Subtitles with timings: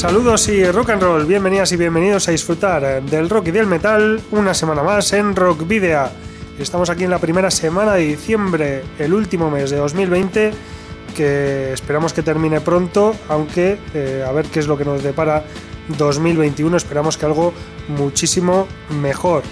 [0.00, 3.66] Saludos y rock and roll, bienvenidas y bienvenidos a disfrutar eh, del rock y del
[3.66, 6.08] metal una semana más en Rock Video.
[6.58, 10.52] Estamos aquí en la primera semana de diciembre, el último mes de 2020,
[11.14, 15.44] que esperamos que termine pronto, aunque eh, a ver qué es lo que nos depara
[15.88, 17.52] 2021, esperamos que algo
[17.88, 18.66] muchísimo
[19.02, 19.42] mejor.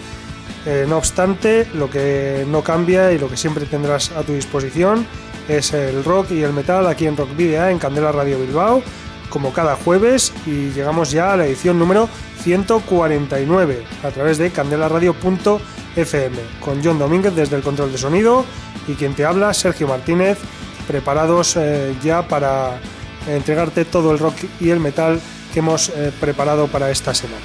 [0.65, 5.07] Eh, no obstante, lo que no cambia y lo que siempre tendrás a tu disposición
[5.47, 8.83] es el rock y el metal aquí en Rock Video, en Candela Radio Bilbao
[9.29, 12.09] como cada jueves y llegamos ya a la edición número
[12.43, 18.45] 149 a través de candelaradio.fm con John Domínguez desde el control de sonido
[18.87, 20.39] y quien te habla Sergio Martínez
[20.87, 22.81] preparados eh, ya para
[23.27, 25.21] entregarte todo el rock y el metal
[25.53, 27.45] que hemos eh, preparado para esta semana.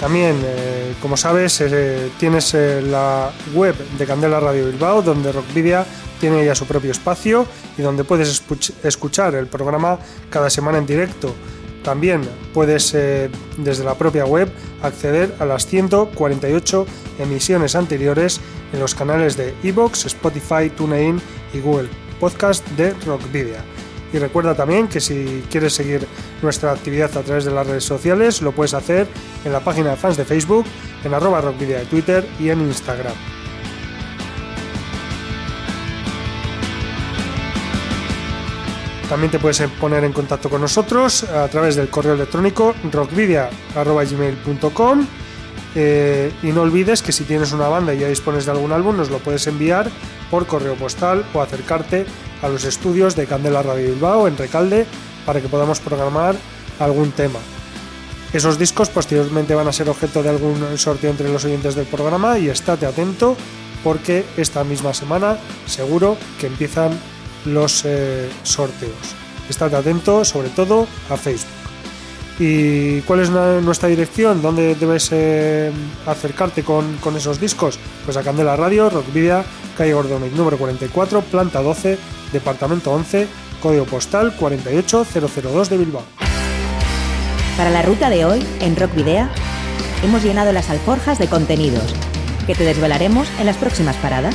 [0.00, 5.84] También, eh, como sabes, eh, tienes eh, la web de Candela Radio Bilbao, donde Rockvidia
[6.18, 8.42] tiene ya su propio espacio y donde puedes
[8.82, 9.98] escuchar el programa
[10.30, 11.34] cada semana en directo.
[11.84, 14.50] También puedes, desde la propia web,
[14.82, 16.86] acceder a las 148
[17.18, 18.38] emisiones anteriores
[18.74, 21.22] en los canales de Evox, Spotify, TuneIn
[21.54, 21.88] y Google
[22.20, 23.64] Podcast de Rockvidia.
[24.12, 26.06] Y recuerda también que si quieres seguir
[26.42, 29.06] nuestra actividad a través de las redes sociales, lo puedes hacer
[29.44, 30.64] en la página de fans de Facebook,
[31.04, 33.14] en arroba rockvidia de Twitter y en Instagram.
[39.08, 45.06] También te puedes poner en contacto con nosotros a través del correo electrónico rockvidia.gmail.com
[45.74, 48.96] eh, y no olvides que si tienes una banda y ya dispones de algún álbum,
[48.96, 49.90] nos lo puedes enviar
[50.30, 52.06] por correo postal o acercarte
[52.42, 54.86] a los estudios de Candela Radio Bilbao en Recalde
[55.26, 56.36] para que podamos programar
[56.78, 57.38] algún tema.
[58.32, 62.38] Esos discos posteriormente van a ser objeto de algún sorteo entre los oyentes del programa
[62.38, 63.36] y estate atento
[63.82, 66.98] porque esta misma semana seguro que empiezan
[67.44, 69.14] los eh, sorteos.
[69.48, 71.59] Estate atento sobre todo a Facebook.
[72.42, 74.40] ¿Y cuál es nuestra dirección?
[74.40, 75.70] ¿Dónde debes eh,
[76.06, 77.78] acercarte con, esos discos?
[78.06, 79.44] Pues a Candela Radio, Rockvidia,
[79.76, 81.98] calle Gordonic número 44, planta 12,
[82.32, 83.28] departamento 11,
[83.60, 86.02] código postal 48002 de Bilbao.
[87.58, 89.30] Para la ruta de hoy, en Rockvidea,
[90.02, 91.94] hemos llenado las alforjas de contenidos
[92.46, 94.34] que te desvelaremos en las próximas paradas.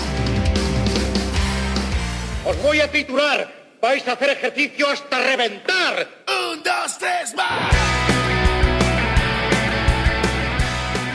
[2.45, 3.54] Os voy a titular.
[3.85, 6.07] Vais a hacer ejercicio hasta reventar.
[6.27, 7.71] Un, dos, tres, más.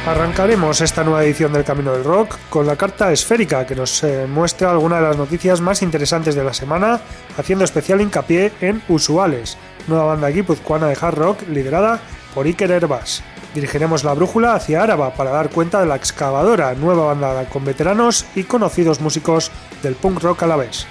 [0.06, 4.24] Arrancaremos esta nueva edición del Camino del Rock con la carta esférica que nos eh,
[4.28, 7.00] muestra algunas de las noticias más interesantes de la semana,
[7.36, 11.98] haciendo especial hincapié en Usuales, nueva banda guipuzcoana de hard rock liderada
[12.36, 13.24] por Iker Herbas.
[13.52, 18.26] Dirigiremos la brújula hacia Áraba para dar cuenta de la excavadora, nueva banda con veteranos
[18.36, 19.50] y conocidos músicos
[19.82, 20.86] del punk rock a la vez.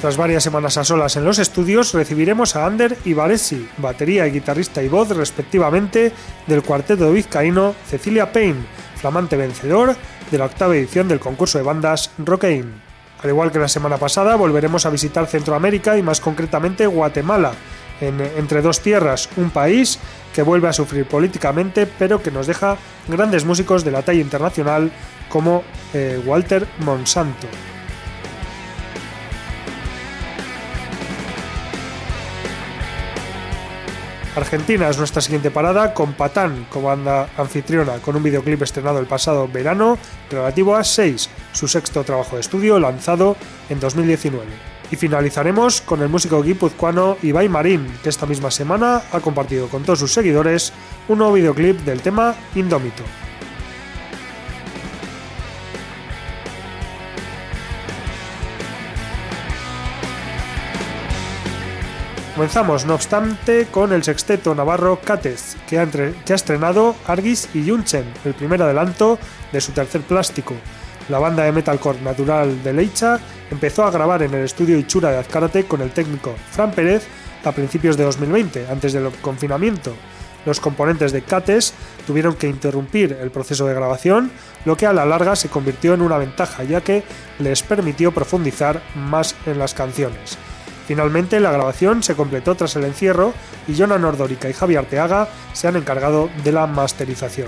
[0.00, 4.30] Tras varias semanas a solas en los estudios, recibiremos a Ander y Varesi, batería y
[4.30, 6.10] guitarrista y voz respectivamente
[6.46, 8.64] del cuarteto vizcaíno Cecilia Payne,
[8.96, 9.94] flamante vencedor
[10.30, 12.80] de la octava edición del concurso de bandas Rockain.
[13.22, 17.52] Al igual que la semana pasada, volveremos a visitar Centroamérica y más concretamente Guatemala,
[18.00, 19.98] en Entre dos tierras, un país
[20.34, 24.90] que vuelve a sufrir políticamente, pero que nos deja grandes músicos de la talla internacional
[25.28, 25.62] como
[25.92, 27.48] eh, Walter Monsanto.
[34.36, 39.06] Argentina es nuestra siguiente parada con Patán como banda anfitriona con un videoclip estrenado el
[39.06, 39.98] pasado verano
[40.30, 43.36] relativo a 6, su sexto trabajo de estudio lanzado
[43.68, 44.46] en 2019.
[44.92, 49.82] Y finalizaremos con el músico guipuzcoano Ibai Marín, que esta misma semana ha compartido con
[49.82, 50.72] todos sus seguidores
[51.08, 53.02] un nuevo videoclip del tema Indómito.
[62.40, 65.18] Comenzamos, no obstante, con el sexteto navarro ha,
[65.68, 69.18] que ha estrenado Argis y Yunchen, el primer adelanto
[69.52, 70.54] de su tercer plástico.
[71.10, 73.20] La banda de metalcore natural de Leicha
[73.50, 77.06] empezó a grabar en el estudio Ichura de Azcárate con el técnico Fran Pérez
[77.44, 79.94] a principios de 2020, antes del confinamiento.
[80.46, 81.74] Los componentes de Cates
[82.06, 84.30] tuvieron que interrumpir el proceso de grabación,
[84.64, 87.04] lo que a la larga se convirtió en una ventaja ya que
[87.38, 90.38] les permitió profundizar más en las canciones.
[90.90, 93.32] Finalmente, la grabación se completó tras el encierro
[93.68, 97.46] y Jonan Nordorica y Javier Arteaga se han encargado de la masterización.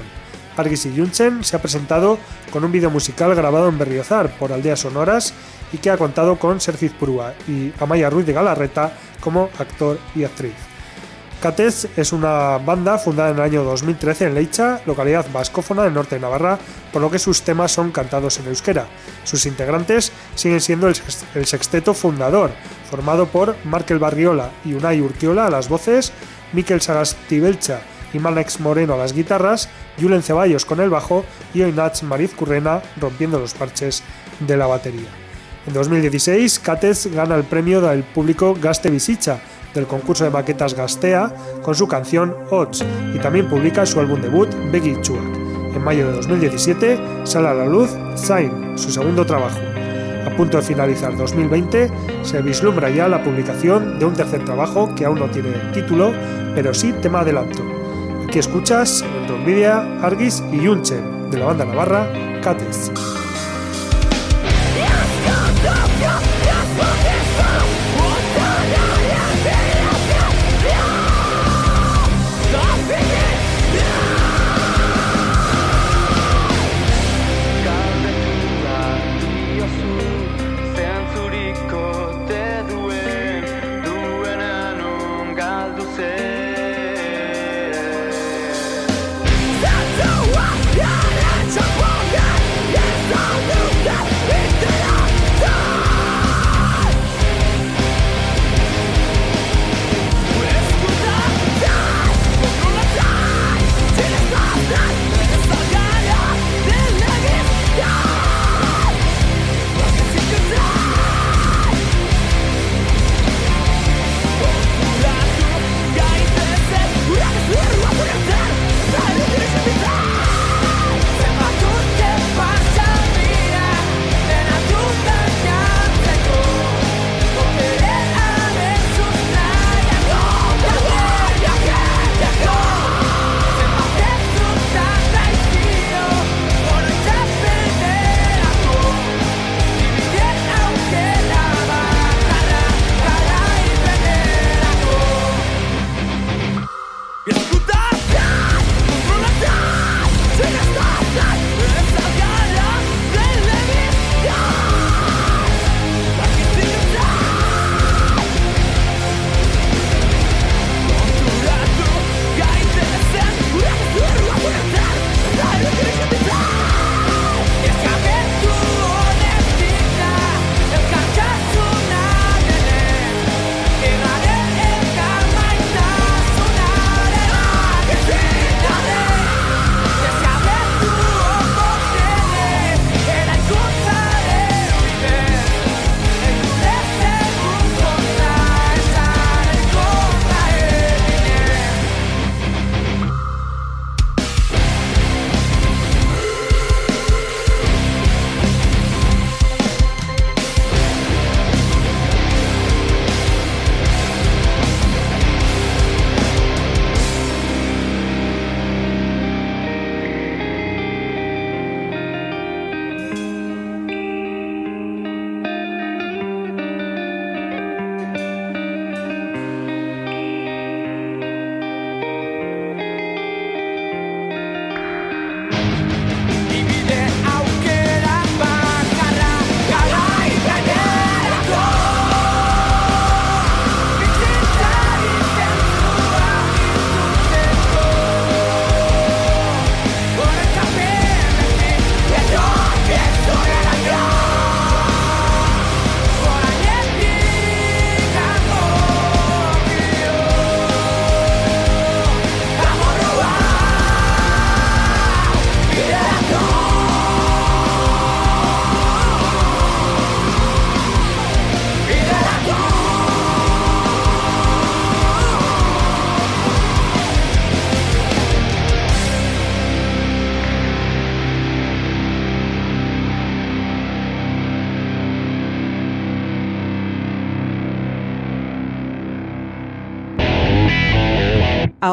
[0.57, 2.19] Argis y Junchen se ha presentado
[2.53, 5.35] con un vídeo musical grabado en Berriozar por Aldeas Sonoras
[5.73, 10.23] y que ha contado con Sergio Purúa y Amaya Ruiz de Galarreta como actor y
[10.23, 10.72] actriz.
[11.43, 16.15] Catez es una banda fundada en el año 2013 en Leicha, localidad vascófona del norte
[16.15, 16.57] de Navarra,
[16.93, 18.87] por lo que sus temas son cantados en euskera.
[19.25, 22.53] Sus integrantes siguen siendo el sexteto fundador,
[22.89, 26.13] formado por Markel Barriola y Unai Urquiola a las voces,
[26.53, 27.81] Miquel Sagastibelcha
[28.13, 29.69] y Manex Moreno a las guitarras,
[30.01, 31.25] Julen Ceballos con el bajo
[31.55, 34.05] y Oinach Mariz Currena rompiendo los parches
[34.39, 35.11] de la batería.
[35.67, 39.41] En 2016, Catez gana el premio del público Gaste Visicha
[39.75, 41.33] del concurso de maquetas Gastea
[41.63, 42.85] con su canción Odds
[43.15, 45.23] y también publica su álbum debut Beggy Chuak.
[45.75, 49.59] En mayo de 2017 sale a la luz Sign, su segundo trabajo.
[50.27, 51.91] A punto de finalizar 2020,
[52.23, 56.13] se vislumbra ya la publicación de un tercer trabajo que aún no tiene título,
[56.55, 57.63] pero sí tema adelanto.
[58.27, 62.07] Aquí escuchas en Media, Argis y Yunchen, de la banda navarra
[62.43, 62.93] Cates.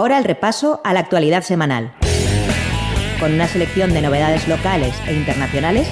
[0.09, 1.93] Ahora el repaso a la actualidad semanal,
[3.19, 5.87] con una selección de novedades locales e internacionales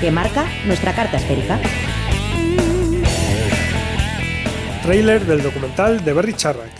[0.00, 1.60] que marca nuestra carta esférica.
[4.82, 6.72] Trailer del documental de Berry Charrack.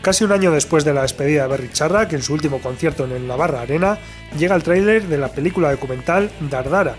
[0.00, 3.10] Casi un año después de la despedida de Berry Charrack en su último concierto en
[3.10, 3.98] el Navarra Arena,
[4.38, 6.94] llega el tráiler de la película documental Dardara,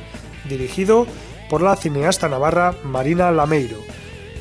[0.49, 1.07] dirigido
[1.49, 3.77] por la cineasta navarra Marina Lameiro.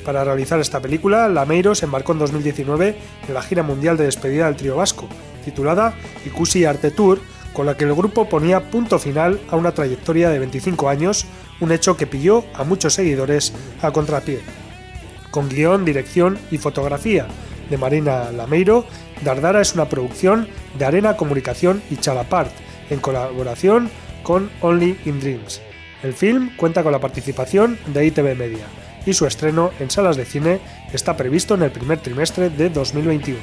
[0.08, 2.96] Para realizar esta película, Lameiro se embarcó en 2019
[3.28, 5.06] en la gira mundial de despedida del trío vasco,
[5.44, 5.92] titulada
[6.24, 7.20] Ikusi Arte Tour,
[7.52, 11.26] con la que el grupo ponía punto final a una trayectoria de 25 años,
[11.60, 14.40] un hecho que pilló a muchos seguidores a contrapié.
[15.30, 17.26] Con guion, dirección y fotografía
[17.68, 18.86] de Marina Lameiro,
[19.22, 20.48] Dardara es una producción
[20.78, 22.52] de Arena Comunicación y Chalapart,
[22.88, 23.90] en colaboración
[24.22, 25.60] con Only in Dreams.
[26.02, 28.64] El film cuenta con la participación de ITV Media
[29.06, 30.60] y su estreno en salas de cine
[30.92, 33.38] está previsto en el primer trimestre de 2021.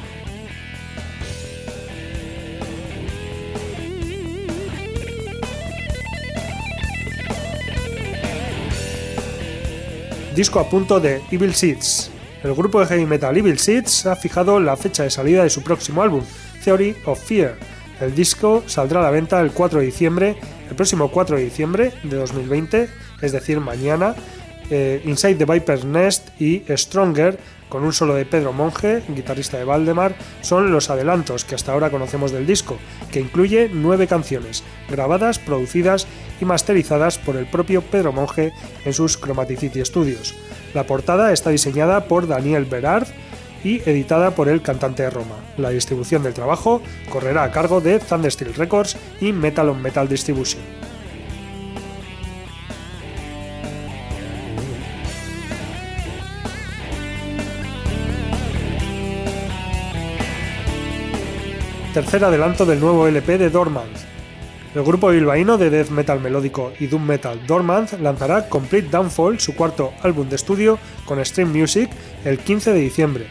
[10.35, 12.11] Disco a punto de Evil Seeds.
[12.43, 15.63] El grupo de heavy metal Evil Seeds ha fijado la fecha de salida de su
[15.63, 16.23] próximo álbum,
[16.61, 17.55] Theory of Fear.
[18.01, 20.35] El disco saldrá a la venta el 4 de diciembre,
[20.69, 22.89] el próximo 4 de diciembre de 2020,
[23.21, 24.13] es decir, mañana,
[24.69, 27.37] eh, Inside the Viper's Nest y Stronger,
[27.69, 31.89] con un solo de Pedro Monge, guitarrista de Valdemar, son los adelantos que hasta ahora
[31.89, 32.77] conocemos del disco,
[33.11, 36.07] que incluye nueve canciones, grabadas, producidas
[36.39, 38.53] y masterizadas por el propio Pedro Monge
[38.85, 40.35] en sus Chromaticity Studios.
[40.73, 43.07] La portada está diseñada por Daniel Berard
[43.63, 45.35] y editada por el cantante de Roma.
[45.57, 50.61] La distribución del trabajo correrá a cargo de Thundersteel Records y Metal on Metal Distribution.
[61.95, 63.97] Tercer adelanto del nuevo LP de Dormant.
[64.75, 69.55] El grupo bilbaíno de death metal melódico y doom metal Dormant lanzará Complete Downfall, su
[69.55, 71.89] cuarto álbum de estudio con Stream Music,
[72.25, 73.27] el 15 de diciembre.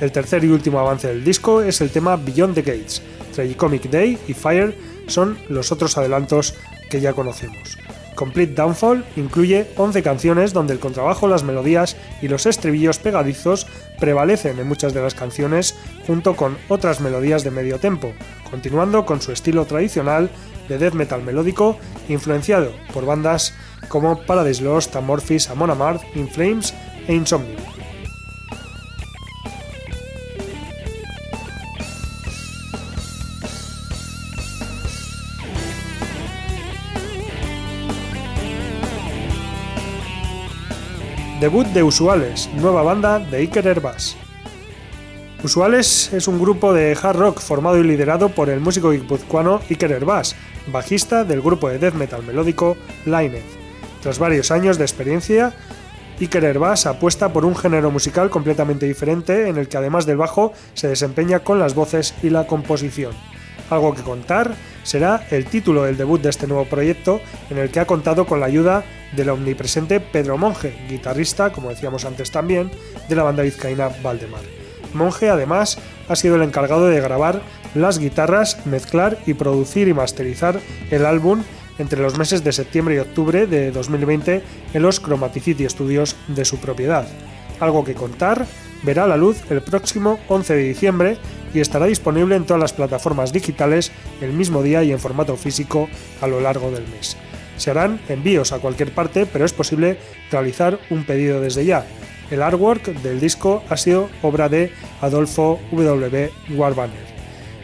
[0.00, 3.02] El tercer y último avance del disco es el tema Beyond the Gates.
[3.34, 4.74] Tragicomic Day y Fire
[5.06, 6.54] son los otros adelantos
[6.88, 7.76] que ya conocemos.
[8.18, 13.68] Complete Downfall incluye 11 canciones donde el contrabajo, las melodías y los estribillos pegadizos
[14.00, 18.12] prevalecen en muchas de las canciones junto con otras melodías de medio tempo,
[18.50, 20.30] continuando con su estilo tradicional
[20.68, 23.54] de death metal melódico influenciado por bandas
[23.86, 26.74] como Paradise Lost, Amorphis, Amon Amarth, In Flames
[27.06, 27.77] e Insomnium.
[41.40, 44.16] Debut de Usuales, nueva banda de Iker Herbas.
[45.44, 49.92] Usuales es un grupo de hard rock formado y liderado por el músico guipuzcoano Iker
[49.92, 50.34] Herbas,
[50.72, 52.76] bajista del grupo de death metal melódico
[53.06, 53.44] Lined.
[54.02, 55.54] Tras varios años de experiencia,
[56.18, 60.52] Iker Herbas apuesta por un género musical completamente diferente en el que además del bajo
[60.74, 63.12] se desempeña con las voces y la composición.
[63.70, 67.20] Algo que contar será el título del debut de este nuevo proyecto
[67.50, 72.04] en el que ha contado con la ayuda del omnipresente Pedro Monge, guitarrista, como decíamos
[72.04, 72.70] antes también,
[73.08, 74.40] de la banda vizcaína Valdemar.
[74.94, 77.42] Monge además ha sido el encargado de grabar
[77.74, 80.58] las guitarras, mezclar y producir y masterizar
[80.90, 81.42] el álbum
[81.78, 86.58] entre los meses de septiembre y octubre de 2020 en los Chromaticity Studios de su
[86.58, 87.06] propiedad.
[87.60, 88.46] Algo que contar
[88.82, 91.18] verá la luz el próximo 11 de diciembre
[91.54, 95.88] y estará disponible en todas las plataformas digitales el mismo día y en formato físico
[96.20, 97.16] a lo largo del mes.
[97.56, 99.98] Se harán envíos a cualquier parte, pero es posible
[100.30, 101.86] realizar un pedido desde ya.
[102.30, 106.30] El artwork del disco ha sido obra de Adolfo W.
[106.50, 107.08] Warbanner.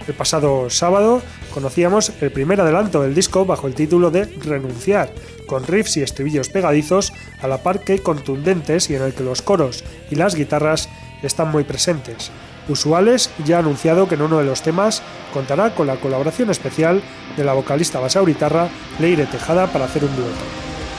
[0.06, 1.22] El pasado sábado
[1.52, 5.10] conocíamos el primer adelanto del disco bajo el título de Renunciar,
[5.46, 9.42] con riffs y estribillos pegadizos a la par que contundentes y en el que los
[9.42, 10.88] coros y las guitarras
[11.22, 12.30] están muy presentes.
[12.68, 15.02] Usuales ya ha anunciado que en uno de los temas
[15.32, 17.02] contará con la colaboración especial
[17.36, 18.68] de la vocalista basauritarra
[18.98, 20.32] Leire Tejada para hacer un dueto.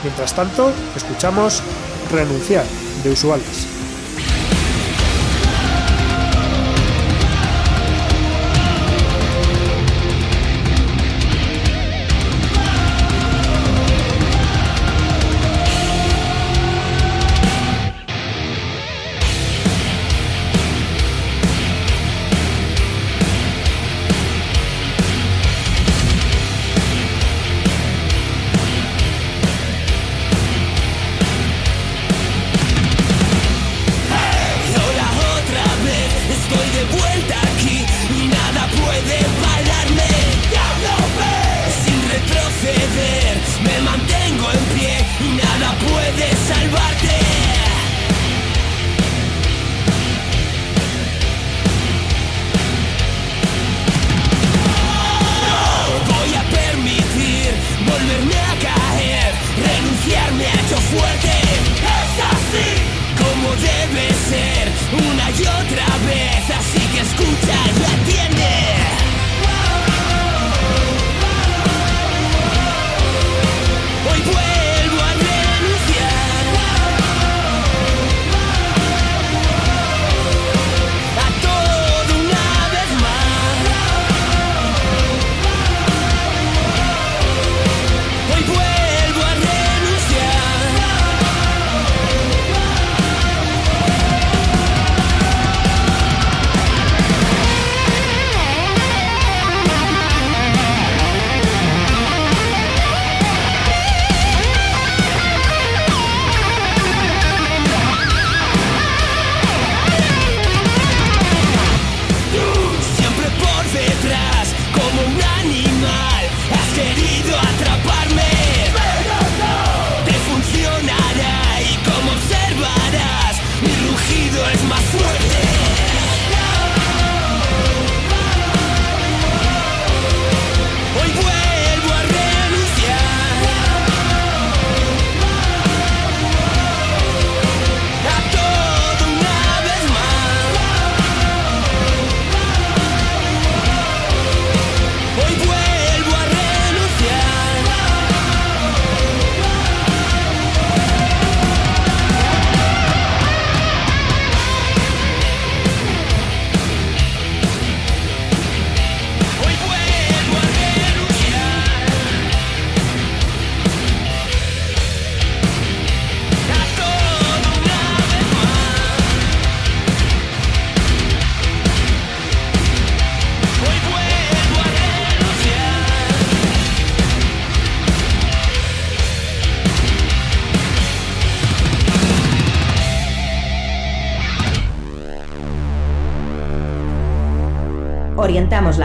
[0.02, 1.62] Mientras tanto, escuchamos
[2.12, 2.64] Renunciar
[3.02, 3.75] de Usuales.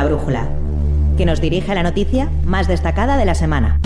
[0.01, 0.49] La brújula,
[1.15, 3.79] que nos dirige la noticia más destacada de la semana.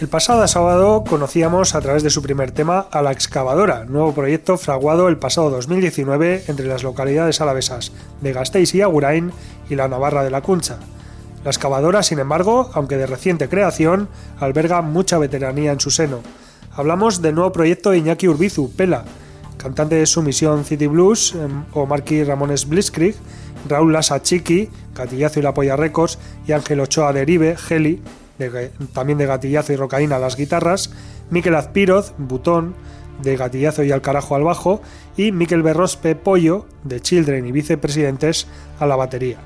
[0.00, 4.56] El pasado sábado conocíamos a través de su primer tema a La Excavadora, nuevo proyecto
[4.56, 9.32] fraguado el pasado 2019 entre las localidades alavesas de Gasteiz y Agurain
[9.68, 10.78] y la Navarra de la Cuncha.
[11.44, 14.08] La excavadora, sin embargo, aunque de reciente creación,
[14.40, 16.20] alberga mucha veteranía en su seno.
[16.74, 19.04] Hablamos del nuevo proyecto de Iñaki Urbizu, Pela,
[19.58, 23.14] cantante de Sumisión City Blues, em, o Marky Ramones Blitzkrieg,
[23.68, 28.00] Raúl Lasa Chiqui, Gatillazo y La Polla Records, y Ángel Ochoa Derive, Heli,
[28.94, 30.90] también de Gatillazo y Rocaína las guitarras,
[31.30, 32.74] Miquel Azpiroz, Butón,
[33.22, 34.80] de Gatillazo y Al Carajo al bajo,
[35.16, 38.46] y Miquel Berrospe Pollo, de Children y Vicepresidentes,
[38.78, 39.38] a la batería.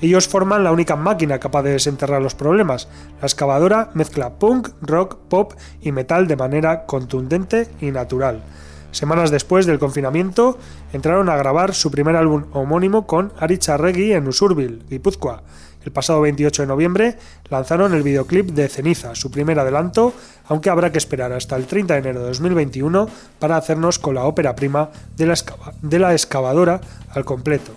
[0.00, 2.86] Ellos forman la única máquina capaz de desenterrar los problemas.
[3.20, 8.42] La excavadora mezcla punk, rock, pop y metal de manera contundente y natural.
[8.96, 10.56] Semanas después del confinamiento,
[10.90, 15.42] entraron a grabar su primer álbum homónimo con Ari Charregui en Usurbil, Guipúzcoa.
[15.84, 17.18] El pasado 28 de noviembre
[17.50, 20.14] lanzaron el videoclip de Ceniza, su primer adelanto,
[20.46, 23.06] aunque habrá que esperar hasta el 30 de enero de 2021
[23.38, 25.34] para hacernos con la ópera prima de la,
[25.82, 26.80] de la excavadora
[27.10, 27.72] al completo.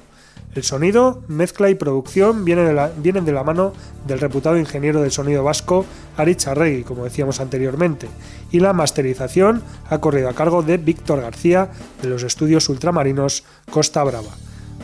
[0.56, 3.72] El sonido, mezcla y producción vienen de, la, vienen de la mano
[4.08, 5.86] del reputado ingeniero del sonido vasco
[6.18, 8.08] Aritz Arregui, como decíamos anteriormente,
[8.52, 11.70] y la masterización ha corrido a cargo de Víctor García
[12.02, 14.32] de los estudios ultramarinos Costa Brava.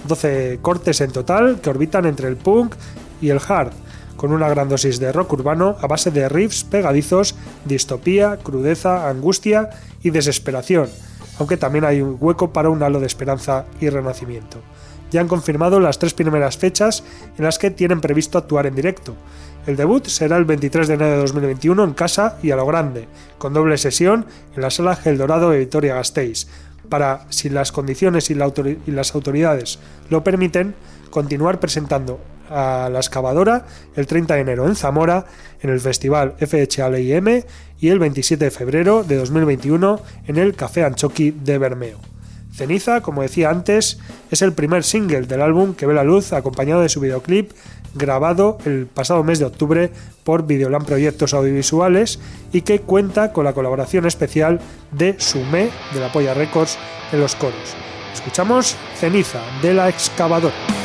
[0.07, 2.75] 12 cortes en total que orbitan entre el punk
[3.19, 3.71] y el hard,
[4.17, 9.71] con una gran dosis de rock urbano a base de riffs pegadizos, distopía, crudeza, angustia
[10.03, 10.89] y desesperación,
[11.39, 14.61] aunque también hay un hueco para un halo de esperanza y renacimiento
[15.11, 17.03] ya han confirmado las tres primeras fechas
[17.37, 19.15] en las que tienen previsto actuar en directo.
[19.65, 23.07] El debut será el 23 de enero de 2021 en casa y a lo grande,
[23.37, 26.47] con doble sesión en la sala El Dorado de Vitoria Gasteiz,
[26.89, 30.75] para, si las condiciones y, y las autoridades lo permiten,
[31.09, 32.19] continuar presentando
[32.49, 35.25] a la excavadora el 30 de enero en Zamora,
[35.61, 37.43] en el festival FHLIM
[37.85, 41.99] y el 27 de febrero de 2021 en el Café Anchoqui de Bermeo.
[42.51, 43.99] Ceniza, como decía antes,
[44.31, 47.51] es el primer single del álbum que ve la luz acompañado de su videoclip
[47.93, 49.91] grabado el pasado mes de octubre
[50.23, 52.19] por Videoland Proyectos Audiovisuales
[52.51, 54.59] y que cuenta con la colaboración especial
[54.91, 56.79] de Sumé de la Polla Records
[57.11, 57.75] en los coros.
[58.15, 60.84] Escuchamos Ceniza de la excavadora.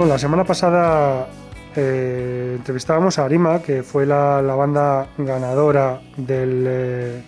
[0.00, 1.26] Bueno, la semana pasada
[1.76, 7.22] eh, entrevistábamos a Arima, que fue la, banda ganadora del, eh,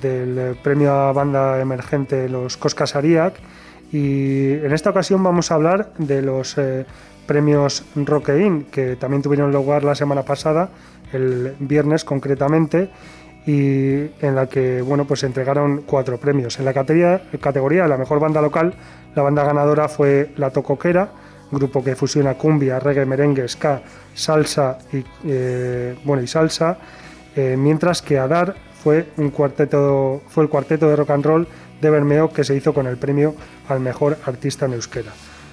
[0.00, 3.34] del premio a banda emergente Los Coscas Ariac.
[3.92, 6.86] Y en esta ocasión vamos a hablar de los eh,
[7.26, 10.70] premios Rockein, que también tuvieron lugar la semana pasada,
[11.12, 12.88] el viernes concretamente,
[13.44, 16.58] y en la que bueno, pues se entregaron cuatro premios.
[16.58, 18.72] En la categoría de la mejor banda local,
[19.14, 21.10] la banda ganadora fue La Tocoquera,
[21.50, 23.82] grupo que fusiona cumbia, reggae, merengue, ska,
[24.14, 26.78] salsa y, eh, bueno, y salsa,
[27.36, 31.48] eh, mientras que Adar fue, un cuarteto, fue el cuarteto de rock and roll
[31.80, 33.34] de Bermeo que se hizo con el premio
[33.68, 35.12] al mejor artista en.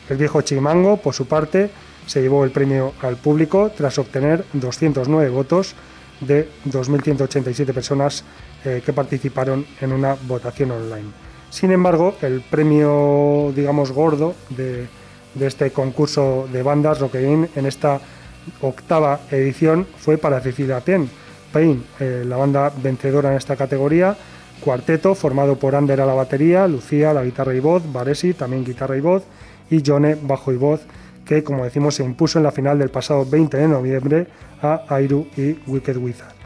[0.10, 1.70] El viejo Chimango, por su parte,
[2.06, 5.76] se llevó el premio al público tras obtener 209 votos
[6.22, 8.24] de 2.187 personas
[8.66, 11.10] eh, que participaron en una votación online.
[11.50, 14.88] Sin embargo, el premio, digamos, gordo de,
[15.34, 18.00] de este concurso de bandas Rockein en esta
[18.62, 21.08] octava edición fue para Cecilia Payne,
[21.52, 24.16] Payne eh, la banda vencedora en esta categoría,
[24.62, 28.98] cuarteto formado por Ander a la batería, Lucía la guitarra y voz, Varesi también guitarra
[28.98, 29.24] y voz
[29.70, 30.82] y Jone bajo y voz,
[31.26, 34.28] que como decimos se impuso en la final del pasado 20 de noviembre
[34.62, 36.38] a Airu y Wicked Wizard.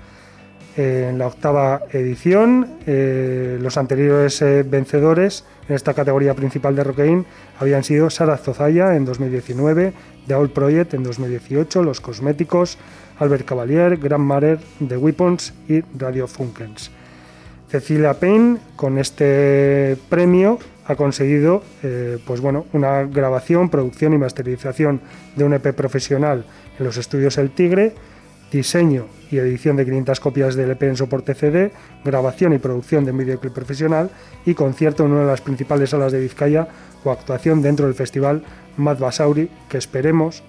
[0.78, 7.26] En la octava edición, eh, los anteriores eh, vencedores en esta categoría principal de Rockein
[7.58, 9.94] habían sido Sara Zozaya en 2019,
[10.28, 12.78] The Old Project en 2018, Los Cosméticos,
[13.20, 16.92] Albert Cavalier, Grand Marer, The Weapons y Radio Funkens.
[17.70, 25.00] Cecilia Payne con este premio ha conseguido eh, pues bueno, una grabación, producción y masterización
[25.38, 26.44] de un EP profesional
[26.78, 27.94] en los estudios El Tigre,
[28.52, 31.72] diseño y edición de 500 copias del EP en soporte CD,
[32.04, 34.10] grabación y producción de un videoclip profesional
[34.46, 36.68] y concierto en una de las principales salas de Vizcaya
[37.04, 38.44] o actuación dentro del festival
[38.78, 40.44] Mad Basauri, que esperemos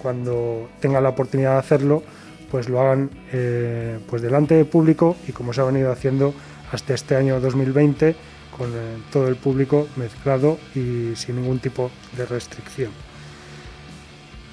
[0.00, 2.02] cuando tengan la oportunidad de hacerlo,
[2.50, 6.34] pues lo hagan eh, pues delante del público y como se ha venido haciendo
[6.70, 8.14] hasta este año 2020
[8.56, 13.07] con eh, todo el público mezclado y sin ningún tipo de restricción.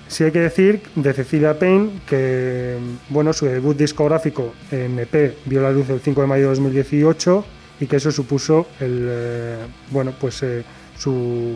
[0.08, 2.78] Sí hay que decir de Cecilia Payne que
[3.10, 7.46] bueno, su debut discográfico en EP vio la luz el 5 de mayo de 2018
[7.80, 9.58] y que eso supuso el, eh,
[9.92, 10.64] bueno, pues, eh,
[10.98, 11.56] su,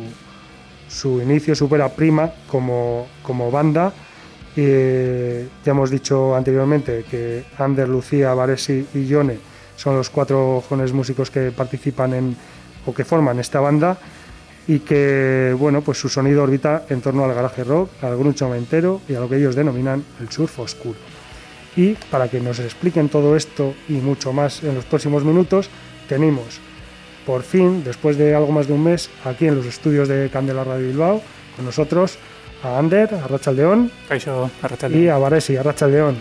[0.88, 3.94] su, inicio, su prima como, como banda.
[4.56, 9.38] Eh, ya hemos dicho anteriormente que Ander, Lucía, Varesi y Yone
[9.78, 12.36] son los cuatro jóvenes músicos que participan en
[12.86, 13.98] o que forman esta banda
[14.70, 19.02] y que bueno, pues su sonido orbita en torno al garaje rock, al grunge entero
[19.10, 21.00] y a lo que ellos denominan el surf oscuro.
[21.76, 25.72] Y para que nos expliquen todo esto y mucho más en los próximos minutos,
[26.08, 26.60] tenemos
[27.26, 30.64] por fin, después de algo más de un mes, aquí en los estudios de Candela
[30.64, 31.22] Radio Bilbao,
[31.56, 32.20] con nosotros
[32.64, 33.92] a Ander, a Rachaldeón
[34.94, 36.18] y a Varesi, a Rachaldeón.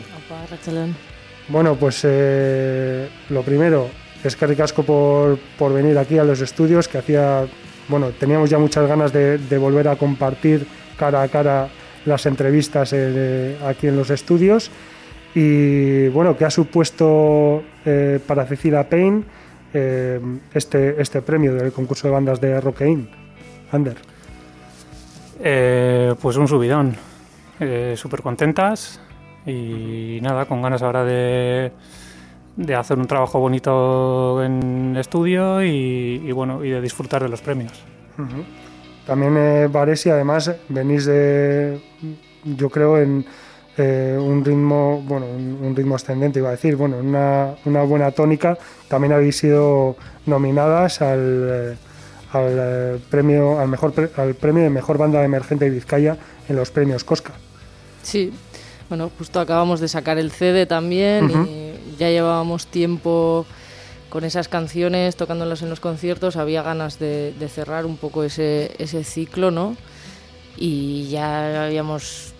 [1.49, 3.89] Bueno, pues eh, lo primero
[4.25, 7.47] es que ricasco por, por venir aquí a los estudios, que hacía
[7.89, 10.67] bueno, teníamos ya muchas ganas de, volver a compartir
[10.99, 11.69] cara a cara
[12.05, 14.71] las entrevistas eh, aquí en los estudios.
[15.35, 19.23] Y bueno, ¿qué ha supuesto eh, para Cecilia Payne
[19.73, 20.21] eh,
[20.55, 23.09] este, este premio del concurso de bandas de Rockein?
[23.73, 23.97] Ander.
[26.21, 26.97] pues un subidón.
[27.97, 29.01] Súper contentas
[29.45, 31.73] y nada, con ganas ahora de,
[32.59, 37.73] de hacer un trabajo bonito en estudio y, bueno y de disfrutar de los premios.
[39.07, 41.81] También eh, Varesi, además venís de,
[42.45, 43.25] yo creo en
[43.77, 48.59] eh, un ritmo, bueno, un, ritmo ascendente iba a decir, bueno, una, una buena tónica.
[48.89, 51.77] También habéis sido nominadas al, eh,
[52.33, 56.17] al premio, al mejor al premio de mejor banda emergente de Vizcaya
[56.49, 57.35] en los premios Cosca.
[58.03, 58.33] Sí,
[58.89, 61.68] bueno, justo acabamos de sacar el CD también y
[61.99, 63.47] ya llevábamos tiempo
[64.09, 69.05] con esas canciones, tocándolas en los conciertos, había ganas de, cerrar un poco ese, ese
[69.05, 69.77] ciclo, ¿no?
[70.57, 72.33] Y ya habíamos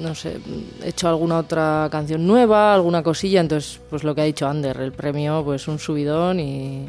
[0.00, 0.36] no sé,
[0.84, 4.92] hecho alguna otra canción nueva, alguna cosilla, entonces pues lo que ha dicho Ander, el
[4.92, 6.88] premio pues un subidón y,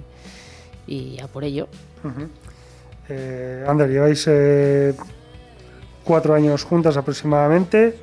[0.88, 1.68] y ya por ello.
[3.10, 4.94] eh, Ander, lleváis eh,
[6.04, 7.98] cuatro años juntas aproximadamente,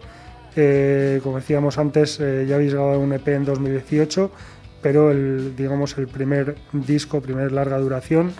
[0.56, 4.30] eh, como decíamos antes, eh, ya habéis grabado un EP en 2018,
[4.82, 8.32] pero el, digamos el primer disco, primer larga duración,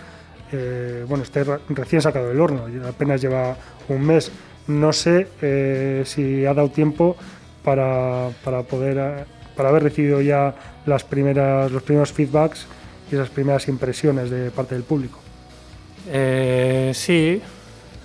[0.53, 3.57] eh, bueno, este recién sacado del horno, apenas lleva
[3.89, 4.33] un mes
[4.67, 7.17] no sé eh, si ha dado tiempo
[7.65, 10.55] para, para poder para haber recibido ya
[10.87, 12.67] las primeras, los primeros feedbacks
[13.11, 15.19] y esas primeras impresiones de parte del público.
[16.93, 17.43] Sí,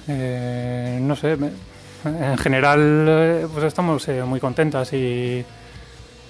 [0.08, 1.38] no sé,
[2.06, 5.44] en general eh, pues estamos eh, muy contentas y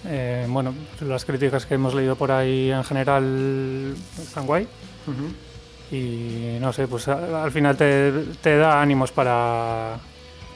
[0.07, 4.67] eh, bueno, las críticas que hemos leído por ahí en general están guay
[5.07, 5.95] Uh -huh.
[5.95, 8.11] y no sé, pues a- al final te,
[8.41, 9.97] te da ánimos para,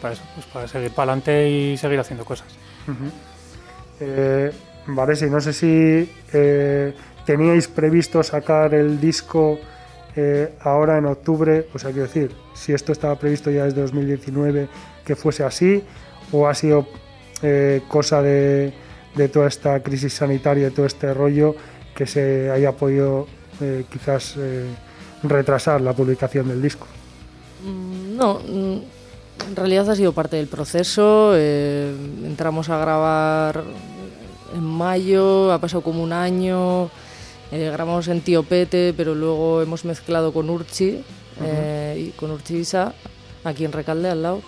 [0.02, 2.48] para eso, pues para seguir para adelante y seguir haciendo cosas.
[2.88, 3.12] Uh -huh.
[4.00, 4.52] eh,
[4.88, 6.10] Varese, no sé si
[7.26, 9.60] teníais previsto sacar el disco
[10.62, 14.68] ahora en octubre, o sea, quiero decir, si esto estaba previsto ya desde 2019
[15.10, 15.82] que fuese así,
[16.32, 16.86] o ha sido
[17.42, 18.72] eh, cosa de,
[19.16, 21.56] de, toda esta crisis sanitaria y todo este rollo
[21.96, 23.26] que se haya podido
[23.60, 24.68] eh, quizás eh,
[25.24, 26.86] retrasar la publicación del disco.
[27.66, 28.78] Mm, No, mm,
[29.50, 31.32] en realidad ha sido parte del proceso.
[31.36, 31.90] eh,
[32.24, 33.64] entramos a grabar
[34.54, 36.90] en mayo, ha pasado como un año.
[37.52, 41.02] eh, grabamos en Tío Pete, pero luego hemos mezclado con Urchi,
[41.42, 42.94] eh, y con Urchi Isa,
[43.44, 44.42] aquí en Recalde, al lado.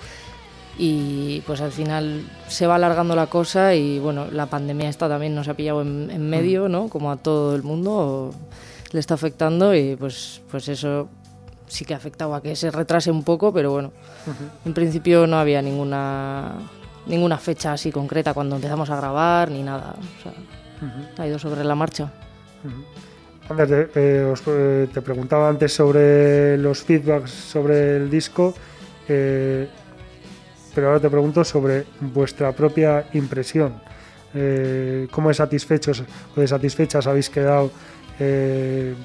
[0.78, 5.36] Y pues al final se va alargando la cosa y bueno, la pandemia esta también
[5.36, 6.88] nos ha pillado en, en medio, ¿no?
[6.88, 8.34] Como a todo el mundo
[8.92, 11.08] le está afectando y pues, pues eso
[11.68, 13.92] sí que ha afectado a que se retrase un poco, pero bueno,
[14.66, 16.56] en principio no había ninguna
[17.06, 19.96] ninguna fecha así concreta cuando empezamos a grabar ni nada.
[19.98, 20.34] O sea,
[21.18, 22.12] ha ido sobre la marcha.
[23.50, 28.54] Ander, te, eh, os, eh, te preguntaba antes sobre los feedbacks sobre el disco,
[29.08, 29.68] eh,
[30.74, 33.74] pero ahora te pregunto sobre vuestra propia impresión.
[34.34, 36.04] Eh, ¿Cómo de satisfechos
[36.36, 37.72] o de satisfechas habéis quedado
[38.20, 38.96] eh,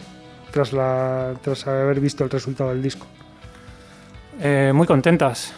[0.52, 3.06] tras, la, tras haber visto el resultado del disco?
[4.40, 5.52] Eh, muy contentas,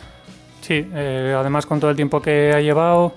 [0.61, 3.15] sí, además con todo el tiempo que ha llevado.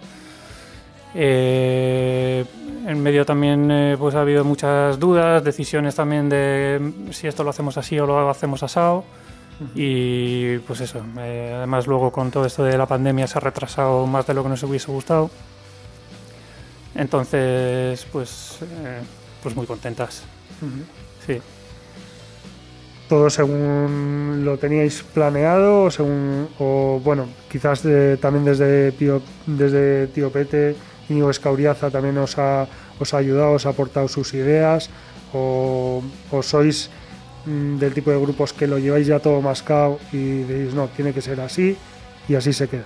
[2.88, 7.52] en medio también eh, pues ha habido muchas dudas, decisiones también de si esto lo
[7.52, 9.04] hacemos así o lo hacemos asado.
[9.76, 14.08] Y pues eso, eh, además luego con todo esto de la pandemia se ha retrasado
[14.08, 15.30] más de lo que nos hubiese gustado.
[16.96, 19.02] Entonces, pues, eh,
[19.42, 20.24] pues muy contentas.
[21.26, 21.40] Sí.
[23.10, 30.08] todo según lo teníais planeado o según o bueno quizás de- también desde Tío, desde
[30.08, 30.76] Tío Pete
[31.10, 32.68] Íñigo Escauriaza también os ha,
[33.00, 34.90] os ha ayudado os ha aportado sus ideas
[35.34, 36.90] o, o sois
[37.46, 41.22] del tipo de grupos que lo lleváis ya todo mascado y decís no tiene que
[41.22, 41.76] ser así
[42.30, 42.86] y así se queda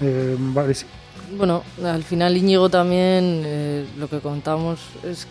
[0.00, 0.86] Eh, vale sí
[1.36, 5.26] Bueno, al final Íñigo también, eh, lo que contamos es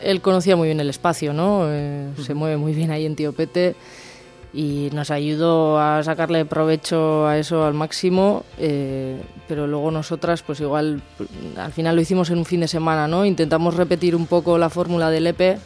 [0.00, 1.64] él conocía muy bien el espacio, ¿no?
[1.66, 3.74] Eh, Se mueve muy bien ahí en Tiopete
[4.54, 10.60] y nos ayudó a sacarle provecho a eso al máximo, eh, pero luego nosotras, pues
[10.60, 11.02] igual,
[11.56, 13.24] al final lo hicimos en un fin de semana, ¿no?
[13.24, 15.58] Intentamos repetir un poco la fórmula del EP,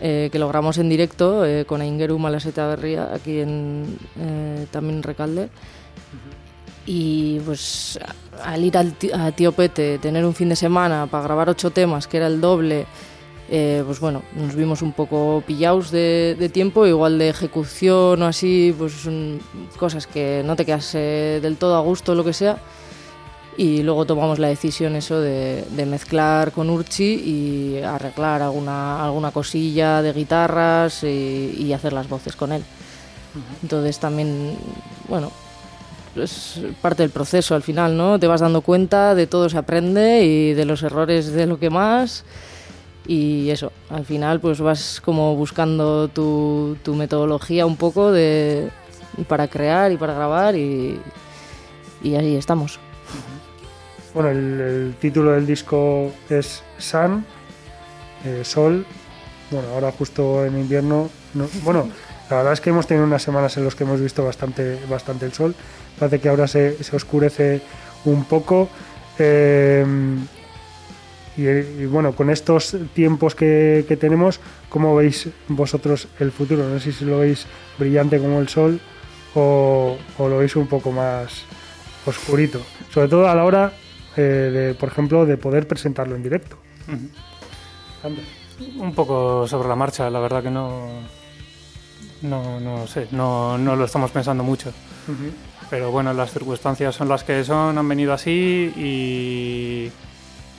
[0.00, 5.02] eh, que logramos en directo eh, con Aingeru Malaseta Berria, aquí en, eh, también en
[5.02, 5.48] Recalde.
[6.86, 7.98] Y pues
[8.42, 12.06] al ir al a Tío Pete, tener un fin de semana para grabar ocho temas,
[12.06, 12.86] que era el doble,
[13.50, 18.26] eh, pues bueno, nos vimos un poco pillados de, de tiempo, igual de ejecución o
[18.26, 19.40] así, pues son
[19.78, 22.58] cosas que no te quedas eh, del todo a gusto, lo que sea.
[23.58, 29.32] Y luego tomamos la decisión eso de, de mezclar con Urchi y arreglar alguna, alguna
[29.32, 32.62] cosilla de guitarras y, y hacer las voces con él.
[33.60, 34.56] Entonces también,
[35.08, 35.32] bueno,
[36.14, 38.20] es parte del proceso al final, ¿no?
[38.20, 41.68] Te vas dando cuenta, de todo se aprende y de los errores de lo que
[41.68, 42.24] más.
[43.08, 48.70] Y eso, al final pues vas como buscando tu, tu metodología un poco de,
[49.26, 51.00] para crear y para grabar y,
[52.04, 52.78] y ahí estamos.
[54.14, 57.24] Bueno, el, título del disco es Sun,
[58.24, 58.86] eh, Sol.
[59.50, 61.10] Bueno, ahora justo en invierno.
[61.34, 61.88] no- bueno,
[62.30, 65.26] la verdad es que hemos tenido unas semanas en las que hemos visto bastante, bastante
[65.26, 65.54] el sol.
[65.98, 67.60] Parece que ahora se, oscurece
[68.04, 68.68] un poco.
[69.18, 69.84] Eh,
[71.36, 76.68] y, bueno, con estos tiempos que, que, tenemos, ¿cómo veis vosotros el futuro?
[76.68, 77.46] No sé si lo veis
[77.78, 78.80] brillante como el sol
[79.34, 81.44] o, o lo veis un poco más
[82.04, 82.60] oscurito.
[82.92, 83.72] Sobre todo a la hora,
[84.18, 86.58] eh, de, por ejemplo, de poder presentarlo en directo.
[88.76, 90.88] Un poco sobre la marcha, la verdad que no.
[92.22, 94.72] No, no sé, no, no lo estamos pensando mucho.
[95.70, 99.90] Pero bueno, las circunstancias son las que son, han venido así y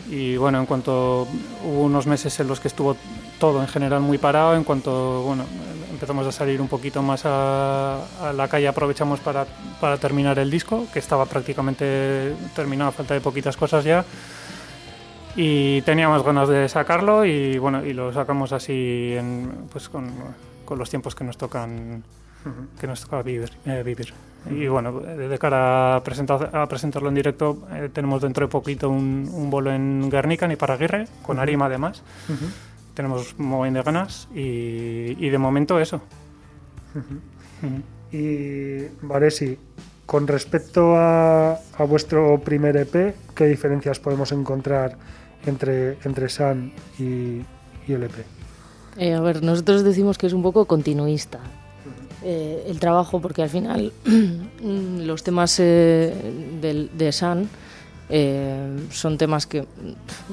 [0.10, 1.28] y bueno, en cuanto
[1.64, 2.96] hubo unos meses en los que estuvo
[3.40, 5.44] todo en general muy parado, en cuanto bueno,
[6.00, 8.00] empezamos a salir un poquito más a,
[8.34, 9.46] la calle, aprovechamos para,
[9.82, 14.06] para, terminar el disco, que estaba prácticamente terminado, a falta de poquitas cosas ya.
[15.36, 20.10] Y teníamos ganas de sacarlo y bueno, y lo sacamos así en, pues con,
[20.64, 22.02] con los tiempos que nos tocan
[22.80, 23.52] que nos toca vivir.
[23.66, 24.14] Eh, vivir.
[24.50, 28.90] Y bueno, de cara a, presentar, a presentarlo en directo, eh, tenemos dentro de poquito
[28.90, 32.02] un, un, bolo en Guernica, ni para Aguirre, con Arima además.
[33.00, 36.02] Tenemos muy de ganas y, y, de momento eso.
[38.12, 39.58] Y Varesi,
[40.06, 44.98] con respecto a, a, vuestro primer EP, ¿qué diferencias podemos encontrar
[45.46, 47.40] entre, entre San y,
[47.88, 48.16] y el EP?
[48.98, 51.40] Eh, a ver, nosotros decimos que es un poco continuista.
[52.22, 53.94] Eh, el trabajo, porque al final
[54.62, 56.14] los temas eh,
[56.60, 57.48] de, de San
[58.10, 59.66] eh, son temas que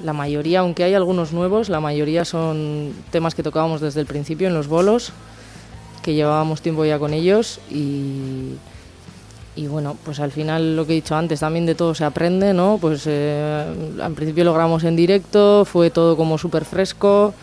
[0.03, 4.49] la mayoría, aunque hay algunos nuevos, la mayoría son temas que tocábamos desde el principio
[4.49, 5.12] en los bolos,
[6.03, 8.55] que llevábamos tiempo ya con ellos y,
[9.57, 12.55] y bueno, pues al final lo que he dicho antes, también de todo se aprende,
[12.55, 12.79] ¿no?
[12.81, 17.35] Pues al principio lo grabamos en directo, fue todo como súper fresco.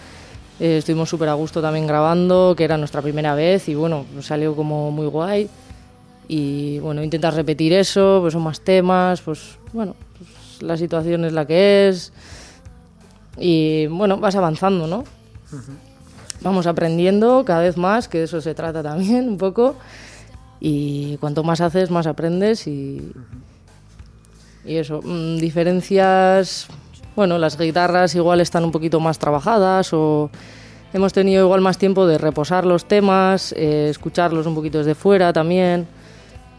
[0.60, 4.56] Eh, estuvimos súper a gusto también grabando, que era nuestra primera vez y bueno, salió
[4.56, 5.50] como muy guay.
[6.28, 11.34] Y bueno, intentas repetir eso, pues son más temas, pues bueno, pues la situación es
[11.34, 12.14] la que es.
[13.38, 15.04] Y bueno, vas avanzando, ¿no?
[16.42, 19.76] Vamos aprendiendo cada vez más, que de eso se trata también un poco.
[20.60, 23.12] Y cuanto más haces, más aprendes y,
[24.66, 25.02] y eso.
[25.04, 26.68] Mm, diferencias,
[27.16, 30.30] bueno, las guitarras igual están un poquito más trabajadas o
[30.94, 35.34] hemos tenido igual más tiempo de reposar los temas, eh, escucharlos un poquito desde fuera
[35.34, 35.88] también.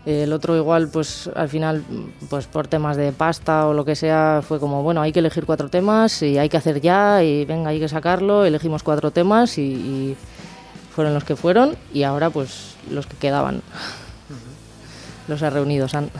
[0.06, 1.82] El otro igual, pues al final,
[2.28, 5.46] pues por temas de pasta o lo que sea, fue como, bueno, hay que elegir
[5.46, 8.44] cuatro temas y hay que hacer ya y venga, hay que sacarlo.
[8.44, 10.16] Elegimos cuatro temas y, y
[10.94, 13.62] fueron los que fueron y ahora pues los que quedaban.
[15.26, 16.10] Los ha reunido San.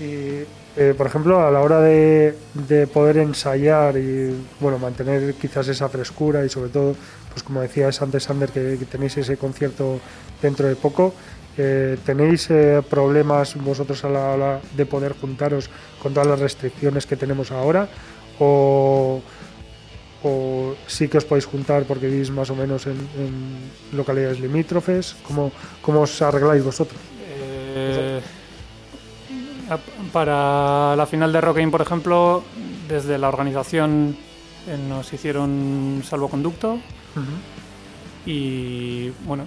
[0.00, 0.42] Y
[0.76, 5.88] eh, por ejemplo, a la hora de, de, poder ensayar y bueno, mantener quizás esa
[5.88, 6.94] frescura y sobre todo,
[7.32, 9.98] pues como decías antes, Sander, que, que tenéis ese concierto
[10.40, 11.14] dentro de poco,
[11.58, 15.68] eh, ¿tenéis eh, problemas vosotros a la hora de poder juntaros
[16.02, 17.88] con todas las restricciones que tenemos ahora?
[18.38, 19.20] ¿O,
[20.22, 25.16] o sí que os podéis juntar porque vivís más o menos en, en localidades limítrofes?
[25.26, 25.52] ¿Cómo,
[25.82, 27.00] ¿Cómo os arregláis vosotros?
[27.74, 28.20] Eh
[30.12, 32.44] para la final de Rock por ejemplo,
[32.88, 34.16] desde la organización
[34.88, 38.26] nos hicieron salvoconducto uh -huh.
[38.26, 39.46] y bueno,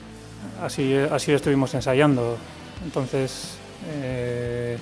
[0.61, 2.37] así, así estuvimos ensayando.
[2.83, 3.57] Entonces,
[3.93, 4.77] eh,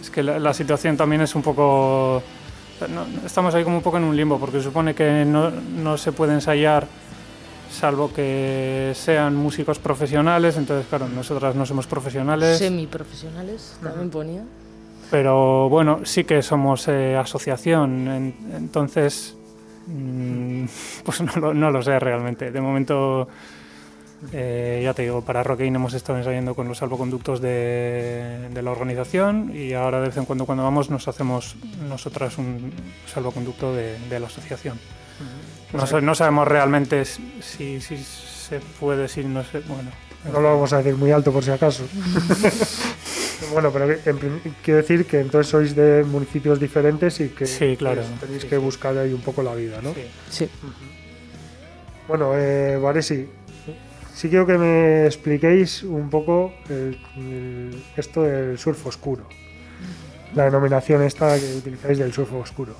[0.00, 2.22] es que la, la, situación también es un poco...
[2.88, 6.12] No, estamos ahí como un poco en un limbo porque supone que no, no se
[6.12, 6.86] puede ensayar
[7.70, 12.58] salvo que sean músicos profesionales, entonces claro, nosotras no somos profesionales.
[12.58, 14.42] Semiprofesionales, también ponía.
[15.10, 19.36] Pero bueno, sí que somos eh, asociación, en, entonces
[19.86, 20.64] mmm,
[21.04, 22.50] pues no lo, no lo, sé realmente.
[22.50, 23.28] De momento,
[24.32, 28.70] eh, ya te digo, para Rockin hemos estado ensayando con los salvoconductos de, de, la
[28.70, 31.56] organización y ahora de vez en cuando cuando vamos nos hacemos
[31.88, 32.72] nosotras un
[33.06, 34.78] salvoconducto de, de la asociación.
[35.72, 39.90] No, no, sabemos realmente si, si se puede, si no sé, bueno.
[40.32, 41.84] No lo vamos a decir muy alto por si acaso.
[43.52, 48.02] bueno, pero en, quiero decir que entonces sois de municipios diferentes y que sí, claro.
[48.02, 48.62] pues, tenéis sí, que sí.
[48.62, 49.92] buscar ahí un poco la vida, ¿no?
[49.94, 50.06] Sí.
[50.30, 50.44] sí.
[50.44, 50.96] Uh -huh.
[52.08, 53.28] Bueno, eh, Varesi,
[54.16, 59.24] sí quiero que me expliquéis un poco el, el, esto del surf oscuro.
[60.34, 62.74] La denominación esta que utilizáis del surf oscuro.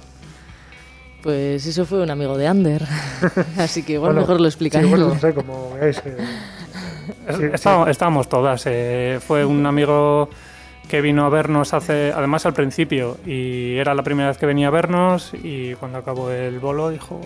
[1.22, 2.84] Pues eso fue un amigo de Ander,
[3.59, 4.84] así que igual bueno, mejor lo explicáis.
[4.84, 5.99] Sí, bueno, no sé, como veis.
[6.05, 6.16] Eh,
[7.37, 8.62] sí, estábamos, estábamos, todas.
[8.66, 10.30] Eh, fue un amigo
[10.89, 14.68] que vino a vernos hace, además al principio, y era la primera vez que venía
[14.68, 17.20] a vernos, y cuando acabó el bolo dijo,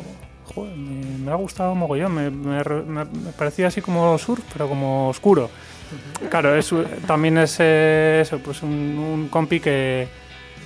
[0.55, 3.05] Joder, me, me, ha gustado mogollón, me, me, me,
[3.37, 5.51] parecía así como surf, pero como oscuro.
[6.29, 6.73] Claro, es,
[7.07, 10.09] también es eh, eso, pues un, un compi que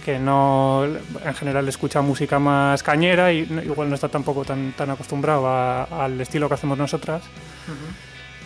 [0.04, 4.90] que no en general escucha música más cañera y igual no está tampoco tan, tan
[4.90, 7.22] acostumbrado al estilo que hacemos nosotras.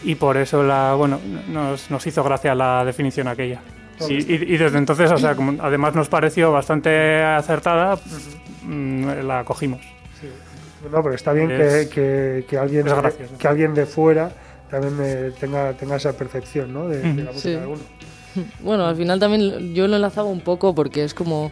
[0.05, 1.18] Y por eso la, bueno,
[1.49, 3.61] nos, nos hizo gracia la definición aquella.
[4.09, 7.99] Y, y, desde entonces, o sea, como además nos pareció bastante acertada,
[8.62, 9.80] mm, la cogimos.
[10.20, 10.28] Sí.
[10.91, 12.87] No, pero está bien que, que, que, alguien,
[13.39, 14.31] que alguien de fuera
[14.70, 16.89] también eh, tenga, tenga esa percepción ¿no?
[16.89, 17.81] de, de la música de uno.
[18.61, 21.51] Bueno, al final también yo lo enlazaba un poco porque es como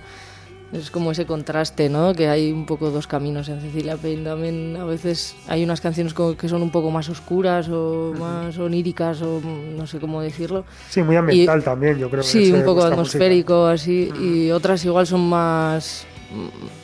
[0.72, 2.12] es como ese contraste, ¿no?
[2.14, 4.24] Que hay un poco dos caminos en Cecilia Payne.
[4.24, 9.22] También a veces hay unas canciones que son un poco más oscuras o más oníricas
[9.22, 10.64] o no sé cómo decirlo.
[10.88, 12.22] Sí, muy ambiental también, yo creo.
[12.22, 14.10] Sí, un poco atmosférico así.
[14.20, 16.06] Y otras igual son más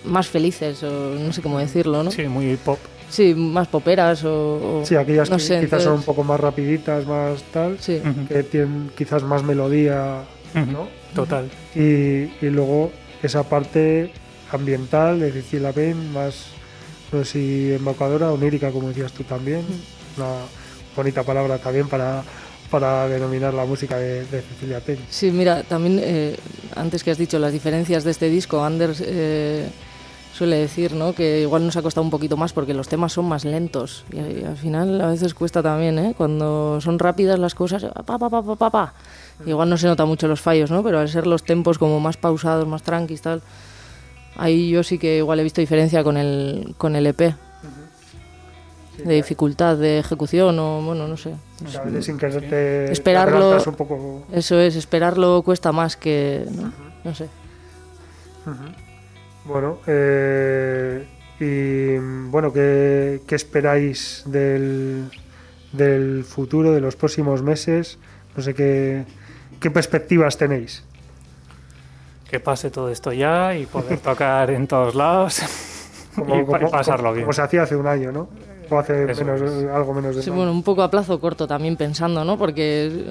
[0.04, 2.10] más felices o no sé cómo decirlo, ¿no?
[2.10, 2.78] Sí, muy pop.
[3.08, 4.82] Sí, más poperas o...
[4.84, 8.00] sí, aquellas que quizás son un poco más rapiditas, más tal, sí.
[8.26, 10.22] que tienen quizás más melodía,
[10.54, 10.88] ¿no?
[11.14, 11.50] Total.
[11.74, 12.90] Y, y luego
[13.22, 14.12] esa parte
[14.50, 16.46] ambiental, es decir, la ven más,
[17.12, 19.62] no sé si embaucadora, onírica, como decías tú también.
[20.16, 20.28] Una
[20.96, 22.22] bonita palabra también para,
[22.72, 25.02] para denominar la música de, de Cecilia Payne.
[25.10, 26.36] Sí, mira, también eh,
[26.74, 29.68] antes que has dicho las diferencias de este disco, Anders eh,
[30.32, 31.12] suele decir ¿no?
[31.12, 34.16] que igual nos ha costado un poquito más porque los temas son más lentos y,
[34.40, 36.14] y al final a veces cuesta también, ¿eh?
[36.16, 38.94] cuando son rápidas las cosas, pa, pa, pa, pa, pa, pa.
[39.44, 40.82] Igual no se nota mucho los fallos, ¿no?
[40.82, 43.42] Pero al ser los tempos como más pausados, más tranquis, tal,
[44.36, 47.34] ahí yo sí que igual he visto diferencia con el, con el EP.
[48.96, 51.34] Sí, de dificultad de ejecución o, bueno, no sé.
[51.78, 54.24] A veces sin que te, esperarlo, te un poco...
[54.32, 57.04] Eso es, esperarlo cuesta más que, no, uh -huh.
[57.04, 57.28] no sé.
[58.46, 58.74] Uh -huh.
[59.44, 61.06] Bueno, eh,
[61.40, 61.98] y
[62.30, 65.10] bueno, ¿qué, qué esperáis del,
[65.72, 67.98] del futuro, de los próximos meses?
[68.36, 69.04] No sé qué,
[69.62, 70.82] ¿Qué perspectivas tenéis?
[72.28, 75.40] Que pase todo esto ya y poder tocar en todos lados
[76.16, 77.24] como, y, como, pasarlo como, bien.
[77.26, 78.28] Como se hacía hace un año, ¿no?
[78.76, 79.42] O hace menos,
[79.72, 82.38] algo menos de sí, un bueno, un poco a plazo corto también pensando, ¿no?
[82.38, 83.04] Porque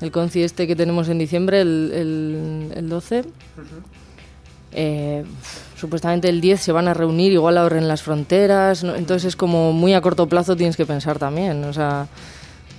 [0.00, 3.64] el conci este que tenemos en diciembre, el, el, el 12, uh -huh.
[4.72, 5.24] eh,
[5.76, 8.94] supuestamente el 10 se van a reunir, igual ahora en las fronteras, ¿no?
[8.94, 12.08] entonces es como muy a corto plazo tienes que pensar también, o sea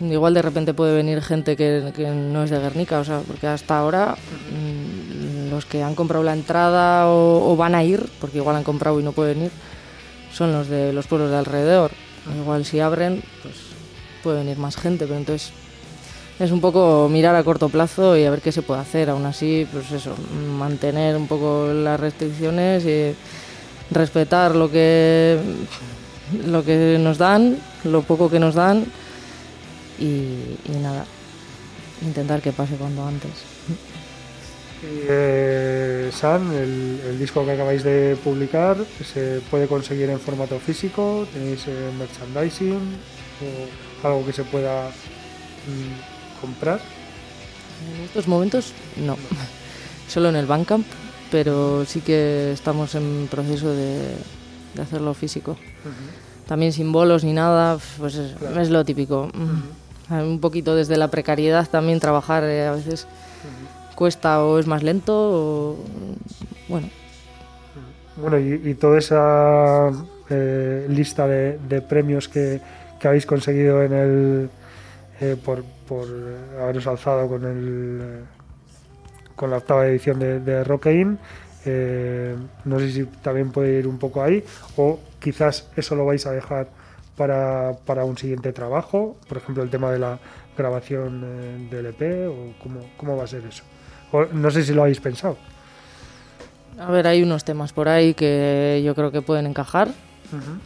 [0.02, 3.48] igual de repente puede venir gente que, que, no es de Guernica, o sea, porque
[3.48, 4.16] hasta ahora
[4.52, 8.64] mmm, los que han comprado la entrada o, o, van a ir, porque igual han
[8.64, 9.52] comprado y no pueden ir,
[10.32, 11.92] son los de los pueblos de alrededor.
[12.36, 13.56] Igual si abren, pues
[14.24, 15.52] puede venir más gente, pero entonces
[16.40, 19.10] es un poco mirar a corto plazo y a ver qué se puede hacer.
[19.10, 20.16] Aún así, pues eso,
[20.58, 23.16] mantener un poco las restricciones y
[23.92, 25.40] respetar lo que
[26.46, 28.86] lo que nos dan, lo poco que nos dan
[29.98, 31.06] y, y nada,
[32.02, 33.57] intentar que pase cuando antes.
[34.84, 41.28] Eh, San, el, el, disco que acabáis de publicar, ¿se puede conseguir en formato físico?
[41.34, 42.98] ¿Tenéis eh, merchandising
[43.42, 46.80] o algo que se pueda mm, comprar?
[47.98, 49.18] En estos momentos no,
[50.08, 50.86] solo en el Bandcamp,
[51.32, 54.16] pero sí que estamos en proceso de,
[54.76, 55.52] de hacerlo físico.
[55.52, 56.48] Uh -huh.
[56.48, 58.62] También sin bolos ni nada, pues es, claro.
[58.62, 59.32] es lo típico.
[59.34, 60.24] Uh -huh.
[60.24, 63.08] Un poquito desde la precariedad también trabajar eh, a veces.
[63.98, 65.76] Cuesta o es más lento o
[66.70, 66.88] bueno.
[68.16, 69.92] Bueno, y, toda esa
[70.30, 72.62] eh, lista de, premios que,
[73.00, 74.50] que, habéis conseguido en el
[75.20, 76.08] eh, por, por,
[76.62, 78.24] haberos alzado con el
[79.36, 81.18] con la octava edición de, de.
[81.66, 82.36] Eh,
[82.66, 84.44] no sé si también puede ir un poco ahí
[84.78, 86.70] o quizás eso lo vais a dejar
[87.18, 90.20] para, para un siguiente trabajo, por ejemplo el tema de la
[90.58, 93.64] grabación del EP o cómo, cómo va a ser eso.
[94.12, 95.38] O, no sé si lo habéis pensado.
[96.80, 99.88] A ver, hay unos temas por ahí que yo creo que pueden encajar.
[99.88, 100.60] Uh -huh.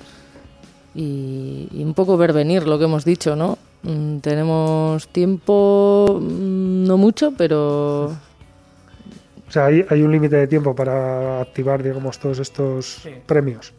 [0.96, 3.58] y, y, un poco ver venir lo que hemos dicho, ¿no?
[3.84, 8.06] Mm, tenemos tiempo, mm, no mucho, pero...
[8.06, 13.12] O sea, hay, hay un límite de tiempo para activar, digamos, todos estos sí.
[13.26, 13.74] premios.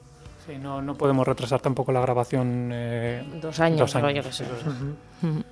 [0.46, 2.70] Sí, no, no podemos retrasar tampoco la grabación.
[2.72, 4.14] Eh, dos años, dos años.
[4.14, 4.44] yo que sé.
[4.44, 5.44] Uh -huh.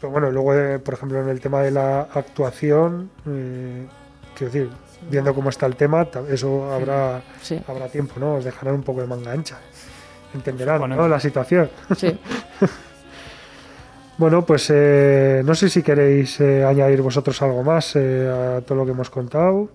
[0.00, 3.86] Pero bueno, luego, eh, por ejemplo, en el tema de la actuación, eh,
[4.34, 4.70] quiero decir,
[5.08, 7.60] viendo cómo está el tema, eso habrá, sí.
[7.66, 8.36] habrá tiempo, ¿no?
[8.36, 9.58] Os dejarán un poco de manga ancha.
[10.34, 11.08] Entenderán, bueno, ¿no?
[11.08, 11.70] La situación.
[11.96, 12.18] Sí.
[14.18, 18.78] bueno, pues eh, no sé si queréis eh, añadir vosotros algo más eh, a todo
[18.78, 19.70] lo que hemos contado.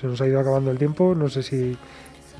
[0.00, 1.14] se nos ha ido acabando el tiempo.
[1.14, 1.76] No sé si,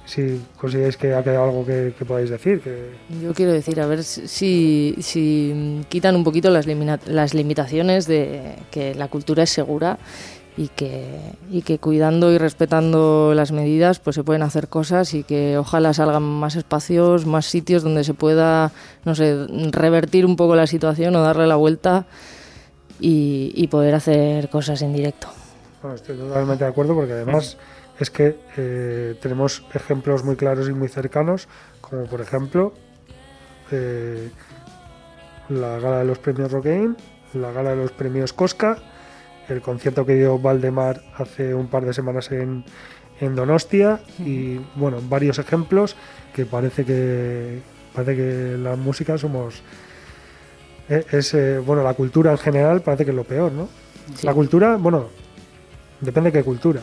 [0.04, 2.60] si consideráis que ha quedado algo que, que podáis decir.
[2.60, 2.90] Que...
[3.22, 6.66] Yo quiero decir, a ver si, si quitan un poquito las,
[7.06, 9.98] las limitaciones de que la cultura es segura
[10.56, 15.24] y que, y que cuidando y respetando las medidas pues se pueden hacer cosas y
[15.24, 18.72] que ojalá salgan más espacios, más sitios donde se pueda,
[19.04, 22.06] no sé, revertir un poco la situación o darle la vuelta
[23.00, 25.28] y, y poder hacer cosas en directo.
[25.80, 27.56] Bueno, estoy totalmente de acuerdo porque además
[27.98, 31.48] es que eh, tenemos ejemplos muy claros y muy cercanos,
[31.80, 32.72] como por ejemplo
[33.70, 34.30] eh,
[35.48, 36.94] la gala de los premios Rockane,
[37.34, 38.78] la gala de los premios Cosca,
[39.48, 42.64] el concierto que dio Valdemar hace un par de semanas en,
[43.20, 45.96] en Donostia y bueno, varios ejemplos
[46.34, 47.60] que parece que
[47.94, 49.62] parece que la música somos
[50.88, 53.68] eh, es eh, bueno la cultura en general parece que es lo peor, ¿no?
[54.14, 54.26] Sí.
[54.26, 55.06] La cultura, bueno,
[56.00, 56.82] depende de qué cultura.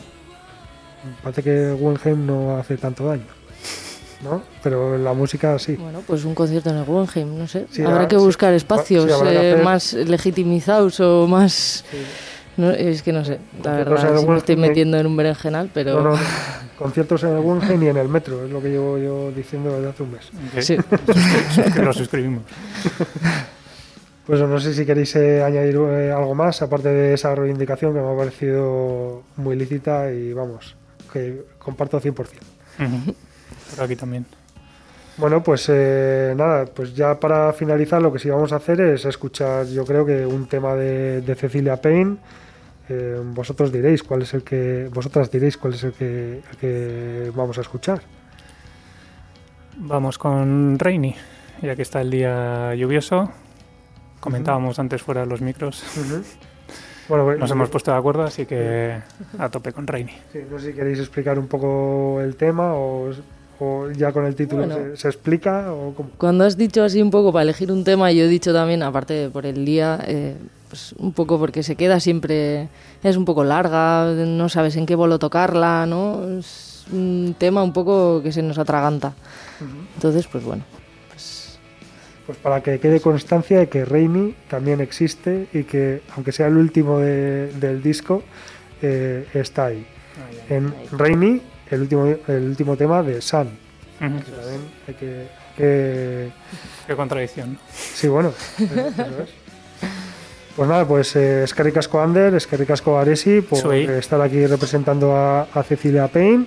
[1.22, 3.24] Parece que Guggenheim no hace tanto daño,
[4.22, 4.42] ¿no?
[4.62, 5.76] Pero la música sí.
[5.76, 7.66] Bueno, pues un concierto en el Guggenheim, no sé.
[7.70, 8.24] Sí, habrá que sí.
[8.24, 11.84] buscar Sí, espacios eh, hacer- más legitimizados o más...
[12.56, 15.94] No, es que no sé, la verdad, sí me estoy metiendo en un berenjenal, pero...
[15.94, 16.18] No, no, no.
[16.78, 19.88] conciertos en el Guggenheim y en el metro, es lo que llevo yo diciendo desde
[19.90, 20.30] hace un mes.
[20.54, 20.76] Que- Sí.
[21.74, 22.42] que lo suscribimos.
[24.26, 28.00] Pues no sé si queréis eh, añadir eh, algo más, aparte de esa reivindicación que
[28.00, 30.76] me ha parecido muy lícita y vamos,
[31.10, 32.14] que comparto 100%.
[32.14, 33.14] Ujú.
[33.74, 34.26] Por aquí también.
[35.16, 39.04] Bueno, pues eh, nada, pues ya para finalizar lo que sí vamos a hacer es
[39.04, 42.16] escuchar, yo creo que un tema de, de Cecilia Payne.
[42.88, 47.32] Eh, vosotros diréis cuál es el que, vosotras diréis cuál es el que, el que
[47.34, 48.00] vamos a escuchar.
[49.76, 51.14] Vamos con Rainy,
[51.62, 53.30] ya que está el día lluvioso.
[54.18, 55.84] Comentábamos antes fuera de los micros.
[57.10, 58.96] Bueno, pues, Nos hemos puesto de acuerdo, así que
[59.38, 60.12] a tope con Rainy.
[60.32, 63.10] sí, no sé si queréis explicar un poco el tema o,
[63.58, 64.94] o ya con el título Bueno.
[64.94, 66.10] se, se explica o cómo.
[66.16, 69.12] Cuando has dicho así un poco para elegir un tema, yo he dicho también, aparte
[69.14, 70.36] de por el día, eh,
[70.68, 72.68] pues un poco porque se queda siempre,
[73.02, 76.38] es un poco larga, no sabes en qué bolo tocarla, ¿no?
[76.38, 79.12] Es un tema un poco que se nos atraganta.
[79.96, 80.62] Entonces, pues bueno,
[82.30, 86.58] Pues para que quede constancia de que Rainy también existe y que, aunque sea el
[86.58, 88.22] último de- del disco,
[88.82, 89.84] eh, está ahí.
[90.48, 93.48] En Rainy, el último, el último tema de Sun.
[94.00, 94.18] Ujú.
[94.24, 95.26] Que también hay que,
[95.56, 96.30] que-
[96.86, 97.58] Qué contradicción.
[97.72, 98.32] Sí, bueno.
[98.60, 99.30] es.
[100.54, 105.48] Pues nada, pues eh, Eskerrik asko Ander, Eskerrik asko Aresi por estar aquí representando a,
[105.52, 106.46] a Cecilia Payne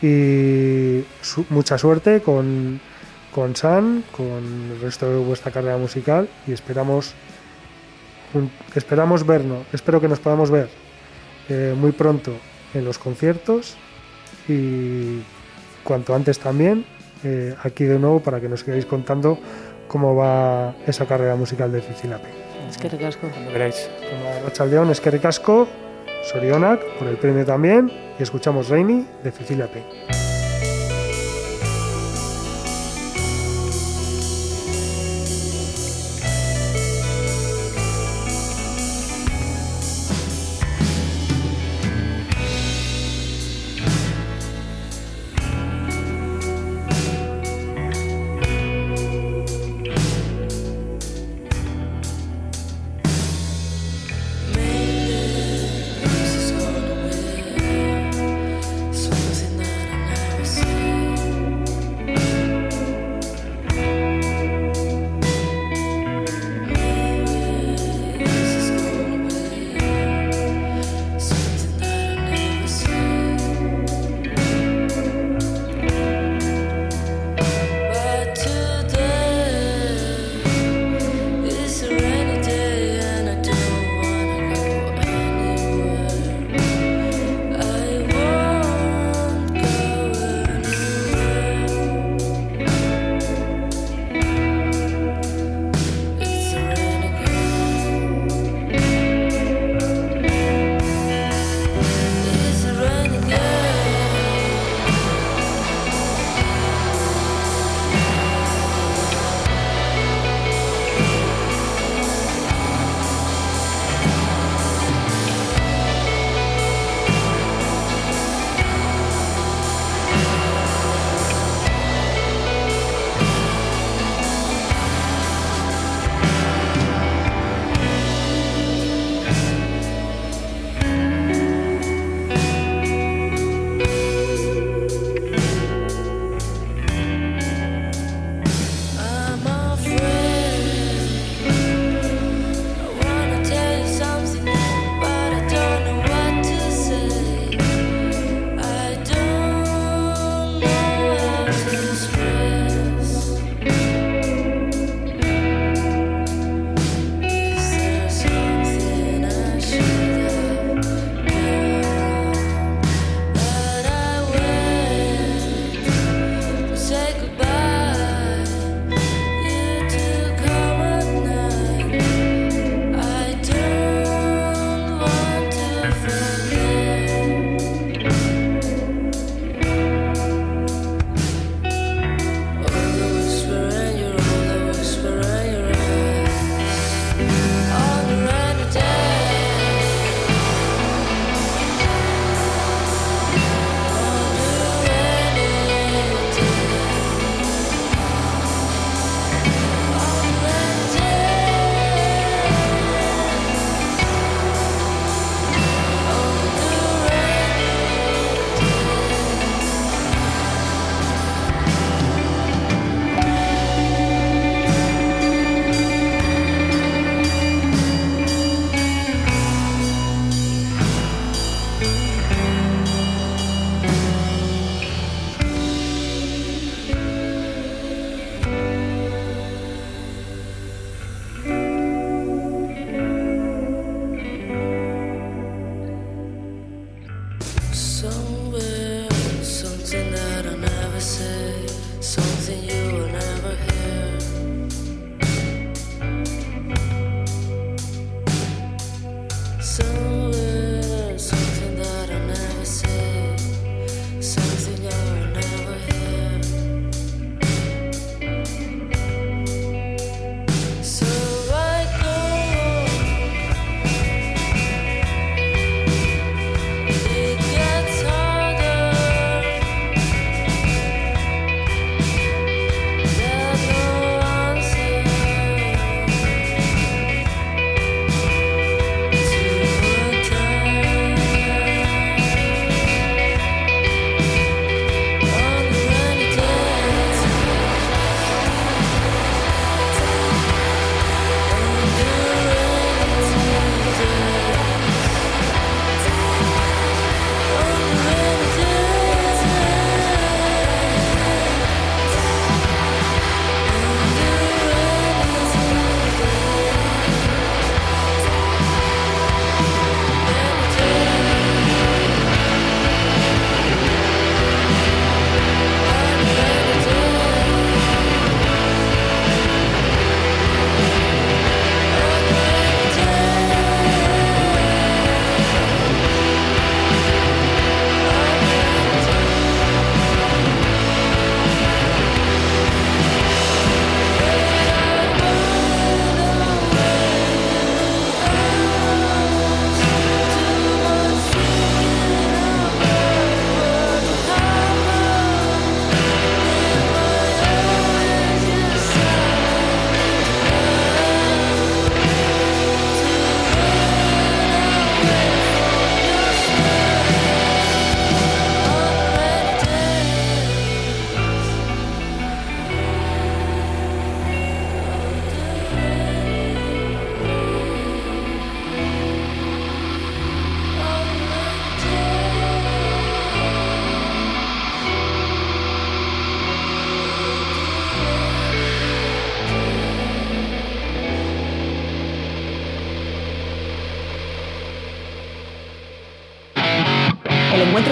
[0.00, 2.80] y su- mucha suerte con,
[3.36, 7.14] con San, con el resto de vuestra carrera musical y esperamos
[8.74, 10.70] esperamos vernos, espero que nos podamos ver
[11.50, 12.32] eh, muy pronto
[12.72, 13.76] en los conciertos
[14.48, 15.20] y
[15.84, 16.86] cuanto antes también
[17.24, 19.38] eh, aquí de nuevo para que nos sigáis contando
[19.86, 22.38] cómo va esa carrera musical de Cecilia Payne.
[22.70, 23.28] es que recasco.
[23.28, 23.90] Cuando queráis.
[24.10, 25.68] Como Rachaldeón, Eskerrik asko,
[26.24, 29.68] Sorionak por el premio también y escuchamos Rainy de Cecilia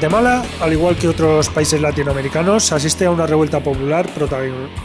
[0.00, 4.08] Guatemala, al igual que otros países latinoamericanos, asiste a una revuelta popular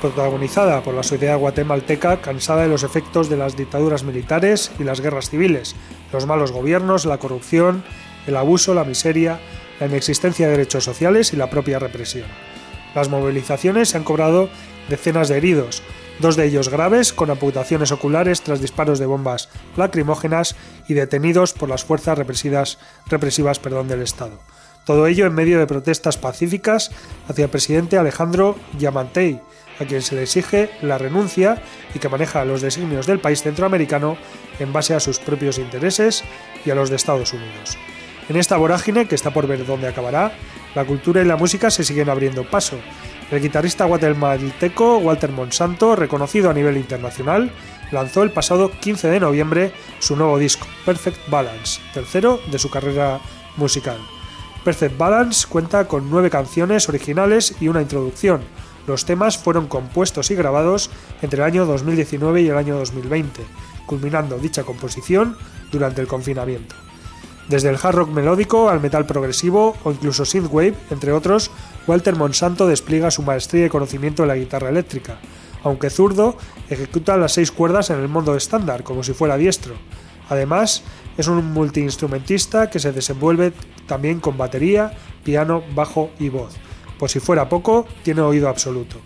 [0.01, 4.99] protagonizada por la sociedad guatemalteca cansada de los efectos de las dictaduras militares y las
[4.99, 5.77] guerras civiles,
[6.11, 7.85] los malos gobiernos, la corrupción,
[8.27, 9.39] el abuso, la miseria,
[9.79, 12.27] la inexistencia de derechos sociales y la propia represión.
[12.93, 14.49] Las movilizaciones han cobrado
[14.89, 15.81] decenas de heridos,
[16.19, 19.47] dos de ellos graves, con amputaciones oculares tras disparos de bombas
[19.77, 20.57] lacrimógenas
[20.89, 24.41] y detenidos por las fuerzas represivas, del Estado.
[24.85, 26.91] Todo ello en medio de protestas pacíficas
[27.27, 29.41] hacia el presidente Alejandro Yamantei,
[29.79, 31.61] a quien se le exige la renuncia
[31.93, 34.15] y que maneja los designios del país centroamericano
[34.59, 36.23] en base a sus propios intereses
[36.65, 37.77] y a los de Estados Unidos.
[38.29, 40.31] En esta vorágine, que está por ver dónde acabará,
[40.75, 42.77] la cultura y la música se siguen abriendo paso.
[43.31, 47.51] El guitarrista guatemalteco Walter Monsanto, reconocido a nivel internacional,
[47.91, 53.19] lanzó el pasado 15 de noviembre su nuevo disco, Perfect Balance, tercero de su carrera
[53.57, 53.97] musical.
[54.65, 58.41] Perfect Balance cuenta con nueve canciones originales y una introducción.
[58.87, 60.89] Los temas fueron compuestos y grabados
[61.21, 63.41] entre el año 2019 y el año 2020,
[63.85, 65.37] culminando dicha composición
[65.71, 66.75] durante el confinamiento.
[67.47, 71.51] Desde el hard rock melódico al metal progresivo o incluso synthwave, entre otros,
[71.85, 75.19] Walter Monsanto despliega su maestría y conocimiento de la guitarra eléctrica.
[75.63, 76.37] Aunque zurdo,
[76.71, 79.75] ejecuta las seis cuerdas en el modo estándar, como si fuera diestro.
[80.27, 80.81] Además,
[81.17, 83.53] es un multiinstrumentista que se desenvuelve
[83.87, 84.93] también con batería,
[85.23, 86.55] piano, bajo y voz.
[86.99, 88.97] Por si fuera poco, tiene oído absoluto.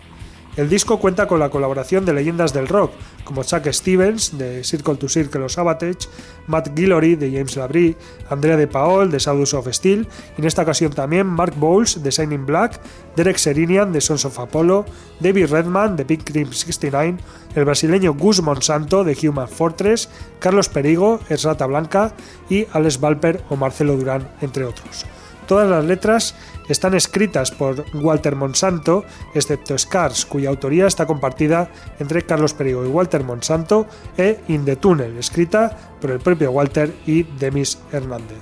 [0.60, 2.92] El disco cuenta con la colaboración de leyendas del rock,
[3.24, 6.06] como Chuck Stevens de Circle to Circle of Sabotage,
[6.48, 7.96] Matt Guillory de James Labrie,
[8.28, 10.06] Andrea de Paul de Saudus of Steel,
[10.36, 12.78] y en esta ocasión también Mark Bowles de Shining Black,
[13.16, 14.84] Derek Serinian de Sons of Apollo,
[15.18, 17.16] David Redman de Big Cream 69,
[17.54, 22.12] el brasileño Gus Monsanto de Human Fortress, Carlos Perigo, Esrata Blanca
[22.50, 25.06] y Alex Valper o Marcelo Durán, entre otros.
[25.46, 26.36] Todas las letras
[26.72, 29.04] están escritas por Walter Monsanto,
[29.34, 34.76] excepto Scars, cuya autoría está compartida entre Carlos Perigo y Walter Monsanto, e In the
[34.76, 38.38] Tunnel, escrita por el propio Walter y Demis Hernández.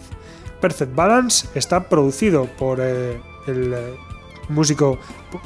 [0.60, 3.96] Perfect Balance está producido por eh, el eh,
[4.48, 4.98] músico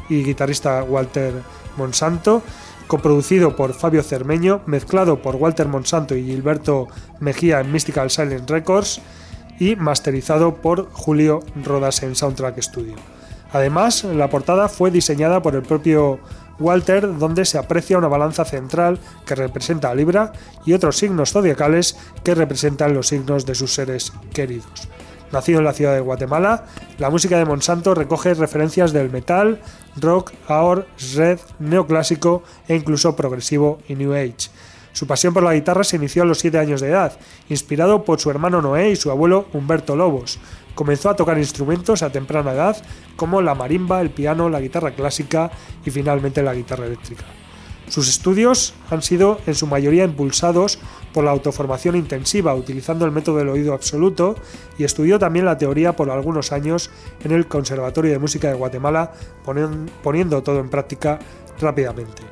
[0.08, 1.32] y guitarrista Walter
[1.76, 2.42] Monsanto,
[2.86, 6.88] coproducido por Fabio Cermeño, mezclado por Walter Monsanto y Gilberto
[7.20, 9.00] Mejía en Mystical Silent Records,
[9.62, 12.96] y masterizado por Julio Rodas en Soundtrack Studio.
[13.52, 16.18] Además, la portada fue diseñada por el propio
[16.58, 20.32] Walter, donde se aprecia una balanza central que representa a Libra
[20.66, 24.88] y otros signos zodiacales que representan los signos de sus seres queridos.
[25.30, 26.64] Nacido en la ciudad de Guatemala,
[26.98, 29.60] la música de Monsanto recoge referencias del metal,
[29.94, 34.50] rock, aor, red, neoclásico e incluso progresivo y new age
[34.92, 37.18] su pasión por la guitarra se inició a los 7 años de edad,
[37.48, 40.38] inspirado por su hermano Noé y su abuelo Humberto Lobos.
[40.74, 42.76] Comenzó a tocar instrumentos a temprana edad
[43.16, 45.50] como la marimba, el piano, la guitarra clásica
[45.84, 47.24] y finalmente la guitarra eléctrica.
[47.88, 50.78] Sus estudios han sido en su mayoría impulsados
[51.12, 54.36] por la autoformación intensiva utilizando el método del oído absoluto
[54.78, 56.90] y estudió también la teoría por algunos años
[57.22, 59.12] en el Conservatorio de Música de Guatemala
[60.02, 61.18] poniendo todo en práctica
[61.60, 62.22] rápidamente.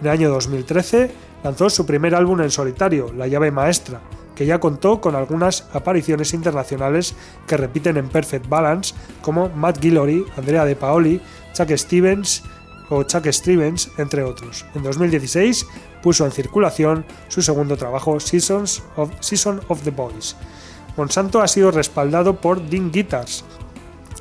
[0.00, 1.10] En el año 2013
[1.44, 4.00] lanzó su primer álbum en solitario, La llave maestra,
[4.34, 7.14] que ya contó con algunas apariciones internacionales
[7.46, 11.20] que repiten en Perfect Balance, como Matt Guillory, Andrea De Paoli,
[11.52, 12.42] Chuck Stevens
[12.88, 14.66] o Chuck Stevens, entre otros.
[14.74, 15.66] En 2016
[16.02, 20.36] puso en circulación su segundo trabajo, Seasons of, Season of the Boys.
[20.96, 23.44] Monsanto ha sido respaldado por Dean Guitars,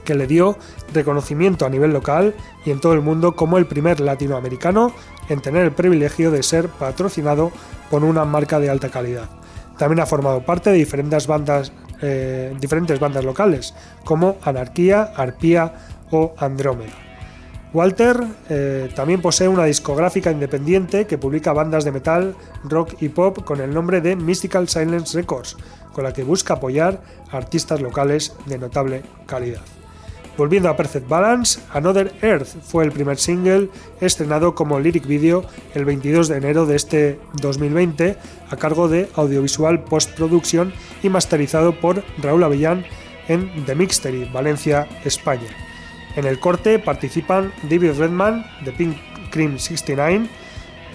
[0.03, 0.57] que le dio
[0.93, 4.93] reconocimiento a nivel local y en todo el mundo como el primer latinoamericano
[5.29, 7.51] en tener el privilegio de ser patrocinado
[7.89, 9.29] por una marca de alta calidad.
[9.77, 11.71] También ha formado parte de diferentes bandas,
[12.01, 15.73] eh, diferentes bandas locales, como Anarquía, Arpía
[16.11, 16.93] o Andrómeda.
[17.73, 23.43] Walter eh, también posee una discográfica independiente que publica bandas de metal, rock y pop
[23.43, 25.57] con el nombre de Mystical Silence Records,
[25.91, 27.01] con la que busca apoyar
[27.31, 29.61] a artistas locales de notable calidad.
[30.35, 33.69] Volviendo a Perfect Balance, Another Earth fue el primer single
[34.01, 38.17] estrenado como lyric video el 22 de enero de este 2020
[38.49, 40.73] a cargo de Audiovisual Post Production
[41.03, 42.83] y masterizado por Raúl Avellán
[43.27, 45.47] en The Mixtery, Valencia, España.
[46.15, 48.97] En el corte participan David Redman de Pink
[49.29, 50.27] Cream 69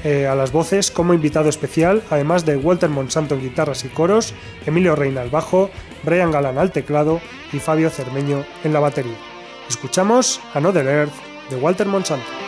[0.03, 4.35] eh, a las voces como invitado especial, además de Walter Monsanto en guitarras y coros,
[4.67, 5.71] Emilio Reina al bajo,
[6.03, 7.21] Brian Galán al teclado
[7.53, 9.28] y Fabio Cermeño en la batería.
[9.69, 11.13] Escuchamos Another Earth
[11.51, 12.48] de Walter Monsanto.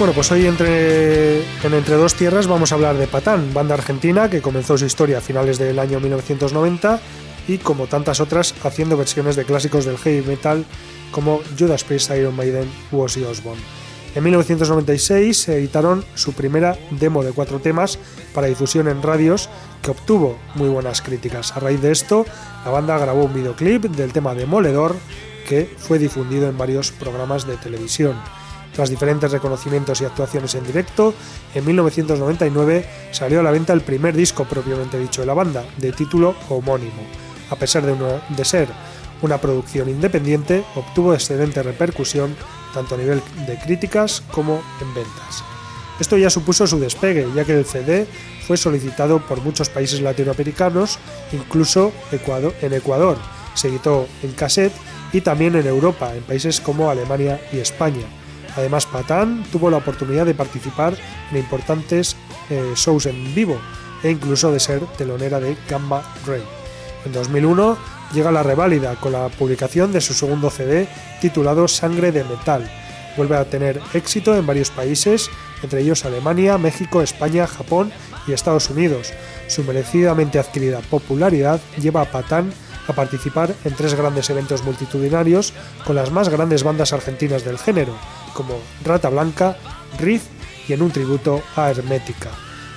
[0.00, 4.30] Bueno, pues hoy entre, en Entre Dos Tierras vamos a hablar de Patán, banda argentina
[4.30, 6.98] que comenzó su historia a finales del año 1990
[7.46, 10.64] y como tantas otras haciendo versiones de clásicos del heavy metal
[11.10, 13.60] como Judas Priest, Iron Maiden u Ozzy Osbourne.
[14.14, 17.98] En 1996 editaron su primera demo de cuatro temas
[18.32, 19.50] para difusión en radios
[19.82, 21.54] que obtuvo muy buenas críticas.
[21.54, 22.24] A raíz de esto,
[22.64, 24.96] la banda grabó un videoclip del tema Demoledor
[25.46, 28.16] que fue difundido en varios programas de televisión.
[28.74, 31.12] Tras diferentes reconocimientos y actuaciones en directo,
[31.54, 35.92] en 1999 salió a la venta el primer disco propiamente dicho de la banda, de
[35.92, 37.02] título homónimo.
[37.50, 38.68] A pesar de, ser
[39.22, 42.36] una producción independiente, obtuvo excelente repercusión
[42.72, 45.42] tanto a nivel de críticas como en ventas.
[45.98, 48.06] Esto ya supuso su despegue, ya que el CD
[48.46, 50.98] fue solicitado por muchos países latinoamericanos,
[51.32, 53.18] incluso en Ecuador.
[53.54, 54.72] Se editó en cassette
[55.12, 58.06] y también en Europa, en países como Alemania y España.
[58.56, 60.96] Además, Patán tuvo la oportunidad de participar
[61.30, 62.16] en importantes
[62.48, 63.58] eh, shows en vivo
[64.02, 66.42] e incluso de ser telonera de Gamma Ray.
[67.04, 67.78] En 2001
[68.12, 70.88] llega la reválida con la publicación de su segundo CD
[71.20, 72.68] titulado Sangre de Metal.
[73.16, 75.30] Vuelve a tener éxito en varios países,
[75.62, 77.92] entre ellos Alemania, México, España, Japón
[78.26, 79.12] y Estados Unidos.
[79.48, 82.52] Su merecidamente adquirida popularidad lleva a Patán
[82.90, 85.52] a participar en tres grandes eventos multitudinarios
[85.86, 87.94] con las más grandes bandas argentinas del género,
[88.34, 89.56] como Rata Blanca,
[89.98, 90.24] Riff
[90.68, 92.30] y en un tributo a Hermética.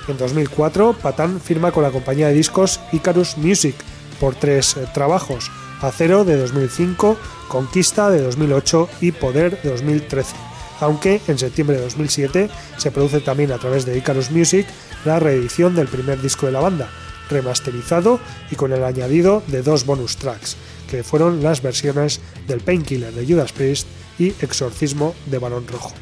[0.08, 3.74] En 2004, Patán firma con la compañía de discos Icarus Music
[4.20, 5.50] por tres eh, trabajos,
[5.80, 7.16] Acero de 2005,
[7.48, 10.34] Conquista de 2008 y Poder de 2013.
[10.80, 14.66] Aunque en septiembre de 2007 se produce también a través de Icarus Music
[15.04, 16.90] la reedición del primer disco de la banda,
[17.34, 18.18] remasterizado
[18.50, 20.56] y con el añadido de dos bonus tracks,
[20.90, 23.86] que fueron las versiones del Painkiller de Judas Priest
[24.18, 25.92] y Exorcismo de Barón Rojo.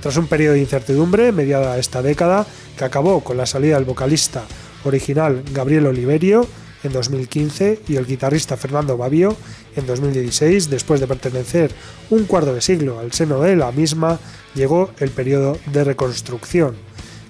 [0.00, 4.44] Tras un periodo de incertidumbre mediada esta década, que acabó con la salida del vocalista
[4.84, 6.46] original Gabriel Oliverio
[6.82, 9.36] en 2015 y el guitarrista Fernando Babio
[9.74, 11.72] en 2016, después de pertenecer
[12.10, 14.20] un cuarto de siglo al seno de la misma,
[14.54, 16.76] llegó el periodo de reconstrucción.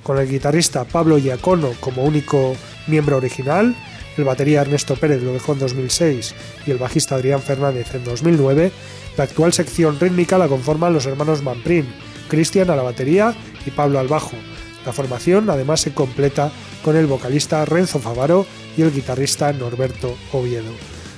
[0.05, 2.55] Con el guitarrista Pablo Giacono como único
[2.87, 3.75] miembro original,
[4.19, 6.35] el batería Ernesto Pérez lo dejó en 2006
[6.67, 8.71] y el bajista Adrián Fernández en 2009,
[9.17, 11.87] la actual sección rítmica la conforman los hermanos Manprin,
[12.29, 13.35] Cristian a la batería
[13.65, 14.37] y Pablo al bajo.
[14.85, 16.53] La formación además se completa
[16.83, 18.45] con el vocalista Renzo Favaro
[18.77, 20.71] y el guitarrista Norberto Oviedo.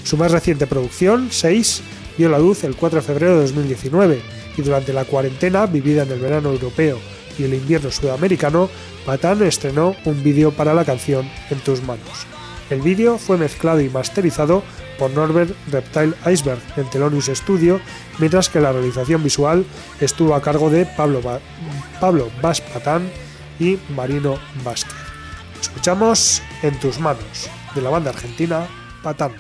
[0.05, 1.83] Su más reciente producción, 6,
[2.19, 4.21] vio la luz el 4 de febrero de 2019
[4.57, 7.01] y durante la cuarentena vivida en el verano europeo
[7.39, 8.69] y el invierno sudamericano,
[9.05, 12.27] Patán estrenó un vídeo para la canción En tus manos.
[12.71, 14.63] El vídeo fue mezclado y masterizado
[14.99, 17.81] por Norbert Reptile Iceberg en Telonius Studio,
[18.19, 19.65] mientras que la realización visual
[20.01, 21.41] estuvo a cargo de Pablo, ba
[22.01, 23.09] Pablo Bas Patán
[23.61, 24.95] y Marino Vázquez.
[25.61, 28.67] Escuchamos En tus manos, de la banda argentina
[29.03, 29.33] Patán.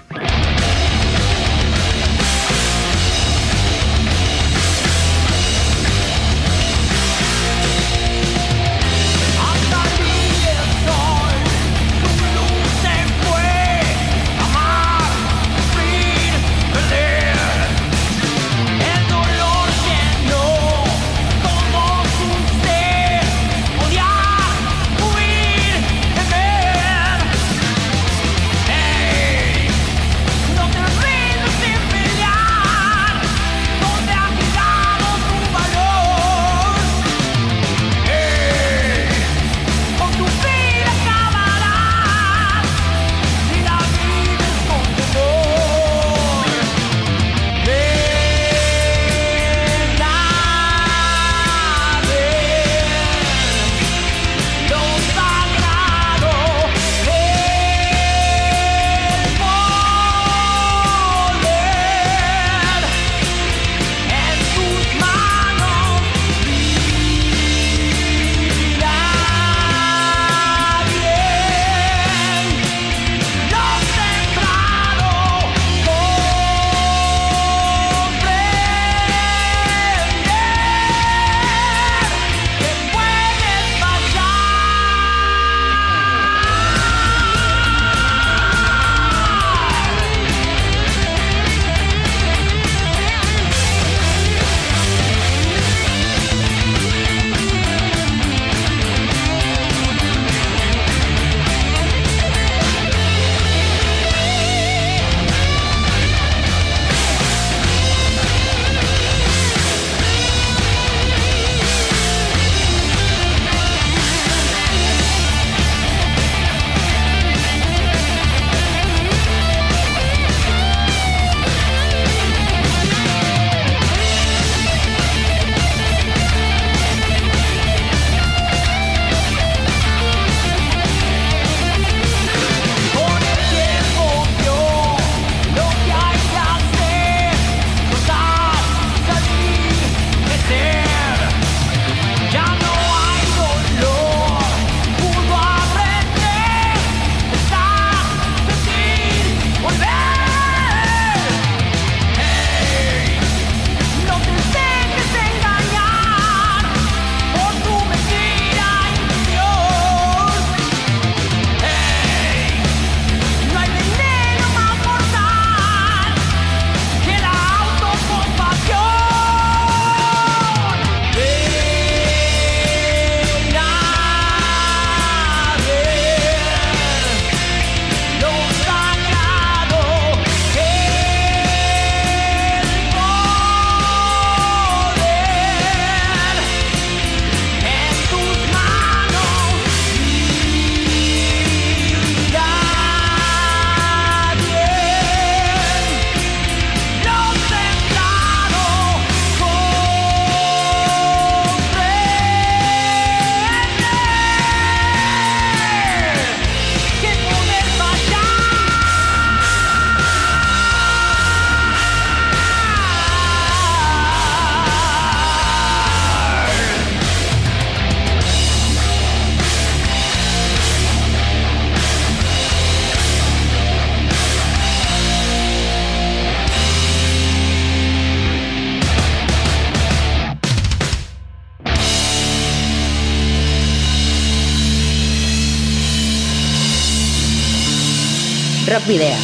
[238.76, 239.16] Rock Video.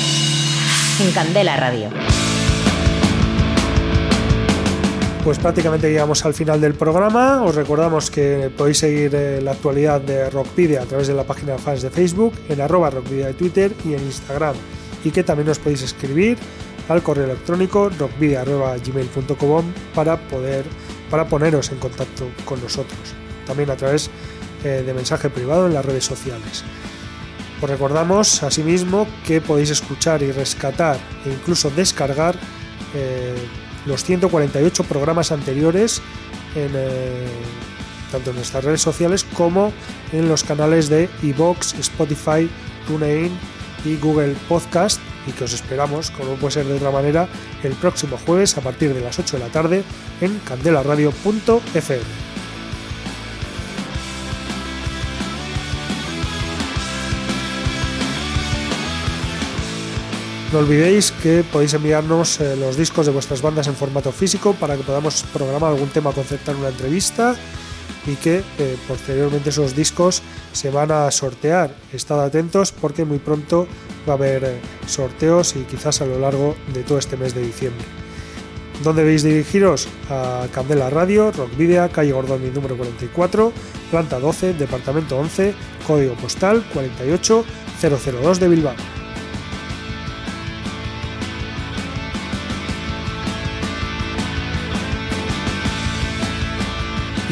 [0.98, 1.90] En Candela Radio.
[5.22, 7.42] Pues prácticamente llegamos al final del programa.
[7.42, 11.52] Os recordamos que podéis seguir eh, la actualidad de Rockvidia a través de la página
[11.52, 14.54] de fans de Facebook, en arroba Rockvidia de Twitter y en Instagram.
[15.04, 16.38] Y que también os podéis escribir
[16.88, 19.64] al correo electrónico rockvidia.gmail.com
[19.94, 20.64] para poder
[21.10, 23.14] para poneros en contacto con nosotros.
[23.46, 24.08] También a través
[24.64, 26.64] eh, de mensaje privado en las redes sociales.
[27.62, 32.34] Os recordamos asimismo que podéis escuchar y rescatar e incluso descargar
[32.93, 33.39] eh,
[33.86, 36.02] los 148 programas anteriores
[36.56, 37.24] eh,
[38.10, 39.72] tanto en nuestras redes sociales como
[40.12, 42.51] en los canales de iBox, Spotify,
[42.89, 43.30] TuneIn
[43.84, 47.28] y Google Podcast y que os esperamos, como puede ser de otra manera,
[47.62, 49.84] el próximo jueves a partir de las 8 de la tarde
[50.20, 52.31] en candelaradio.fm.
[60.52, 64.76] No olvidéis que podéis enviarnos eh, los discos de vuestras bandas en formato físico para
[64.76, 67.34] que podamos programar algún tema, concertar una entrevista
[68.06, 70.20] y que eh, posteriormente esos discos
[70.52, 71.74] se van a sortear.
[71.94, 73.66] Estad atentos porque muy pronto
[74.06, 77.40] va a haber eh, sorteos y quizás a lo largo de todo este mes de
[77.40, 77.86] diciembre.
[78.84, 79.88] ¿Dónde debéis dirigiros?
[80.10, 83.52] A Candela Radio, Rock Video, calle Gordoni número 44,
[83.90, 85.54] planta 12, departamento 11,
[85.86, 89.01] código postal 48002 de Bilbao.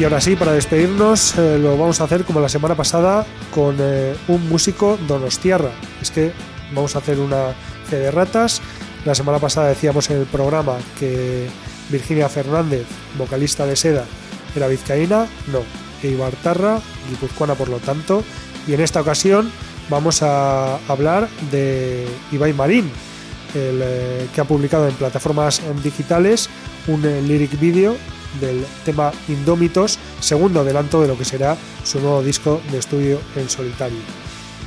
[0.01, 3.23] Y ahora sí, para despedirnos, eh, lo vamos a hacer como la semana pasada
[3.53, 5.69] con eh, un músico donostiarra.
[6.01, 6.31] Es que
[6.73, 7.53] vamos a hacer una
[7.87, 8.63] fe de ratas.
[9.05, 11.45] La semana pasada decíamos en el programa que
[11.91, 14.05] Virginia Fernández, vocalista de Seda,
[14.55, 15.27] era vizcaína.
[15.51, 15.59] No,
[16.01, 18.23] Eibartarra, guipuzcoana por lo tanto.
[18.67, 19.51] Y en esta ocasión
[19.87, 22.89] vamos a hablar de Ibai Marín,
[23.53, 26.49] el, eh, que ha publicado en plataformas digitales
[26.87, 27.95] un eh, lyric video
[28.39, 33.49] del tema Indómitos, segundo adelanto de lo que será su nuevo disco de estudio en
[33.49, 33.99] solitario.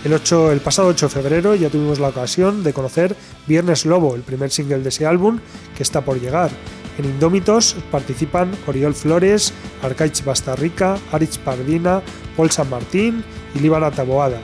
[0.04, 3.16] El, 8, el pasado 8 de febrero ya tuvimos la ocasión de conocer
[3.46, 5.38] Viernes Lobo, el primer single de ese álbum
[5.76, 6.50] que está por llegar.
[6.98, 12.02] En Indómitos participan Oriol Flores, Arcaich Bastarrica, Arich Pardina,
[12.36, 13.24] Paul San Martín
[13.54, 14.40] y Líbana Taboada.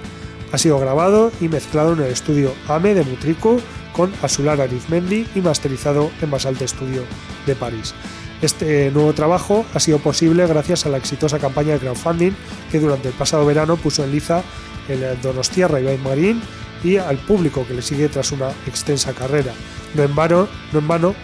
[0.52, 3.58] Ha sido grabado y mezclado en el estudio AME de Mutrico
[3.92, 7.02] con Asular Arizmendi y masterizado en Basalte Studio
[7.46, 7.94] de París.
[8.42, 12.32] Este nuevo trabajo ha sido posible gracias a la exitosa campaña de crowdfunding
[12.70, 14.42] que durante el pasado verano puso en liza
[14.88, 16.40] el Donostiarra Ibai Marín
[16.82, 19.52] y al público que le sigue tras una extensa carrera.
[19.94, 21.14] No en vano, no en vano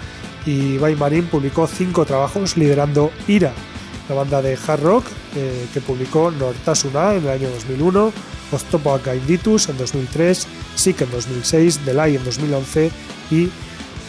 [0.45, 3.53] Ibai Marín publicó cinco trabajos liderando Ira,
[4.09, 8.13] la banda de hard rock eh, que publicó Nortasuna en el año 2001,
[8.53, 12.91] Oztopo Gainditus en 2003, Sick en 2006, Delay en 2011
[13.31, 13.49] y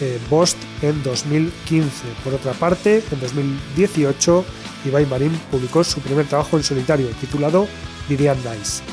[0.02, 1.90] eh, Bost en 2015.
[2.24, 4.46] Por otra parte, en 2018,
[4.86, 7.68] Ibai Marín publicó su primer trabajo en solitario, titulado
[8.10, 8.84] Vivian Nice.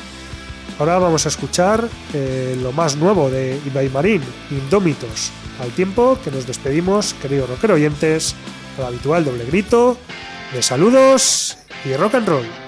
[0.77, 4.21] Ahora vamos a escuchar eh, lo más nuevo de Ibai Marín,
[4.51, 5.31] Indómitos.
[5.61, 8.35] Al tiempo que nos despedimos, queridos rockero oyentes,
[8.77, 9.97] al habitual doble grito
[10.53, 12.64] de saludos y rock and roll.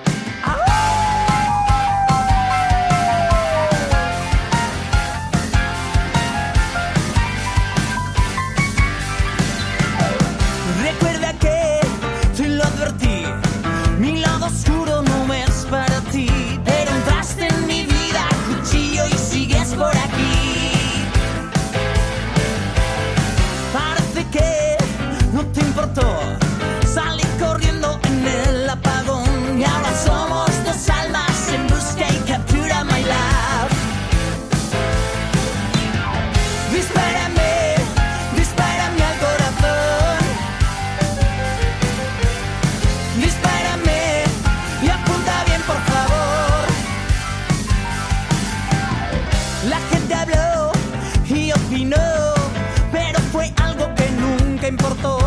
[54.67, 55.26] importó.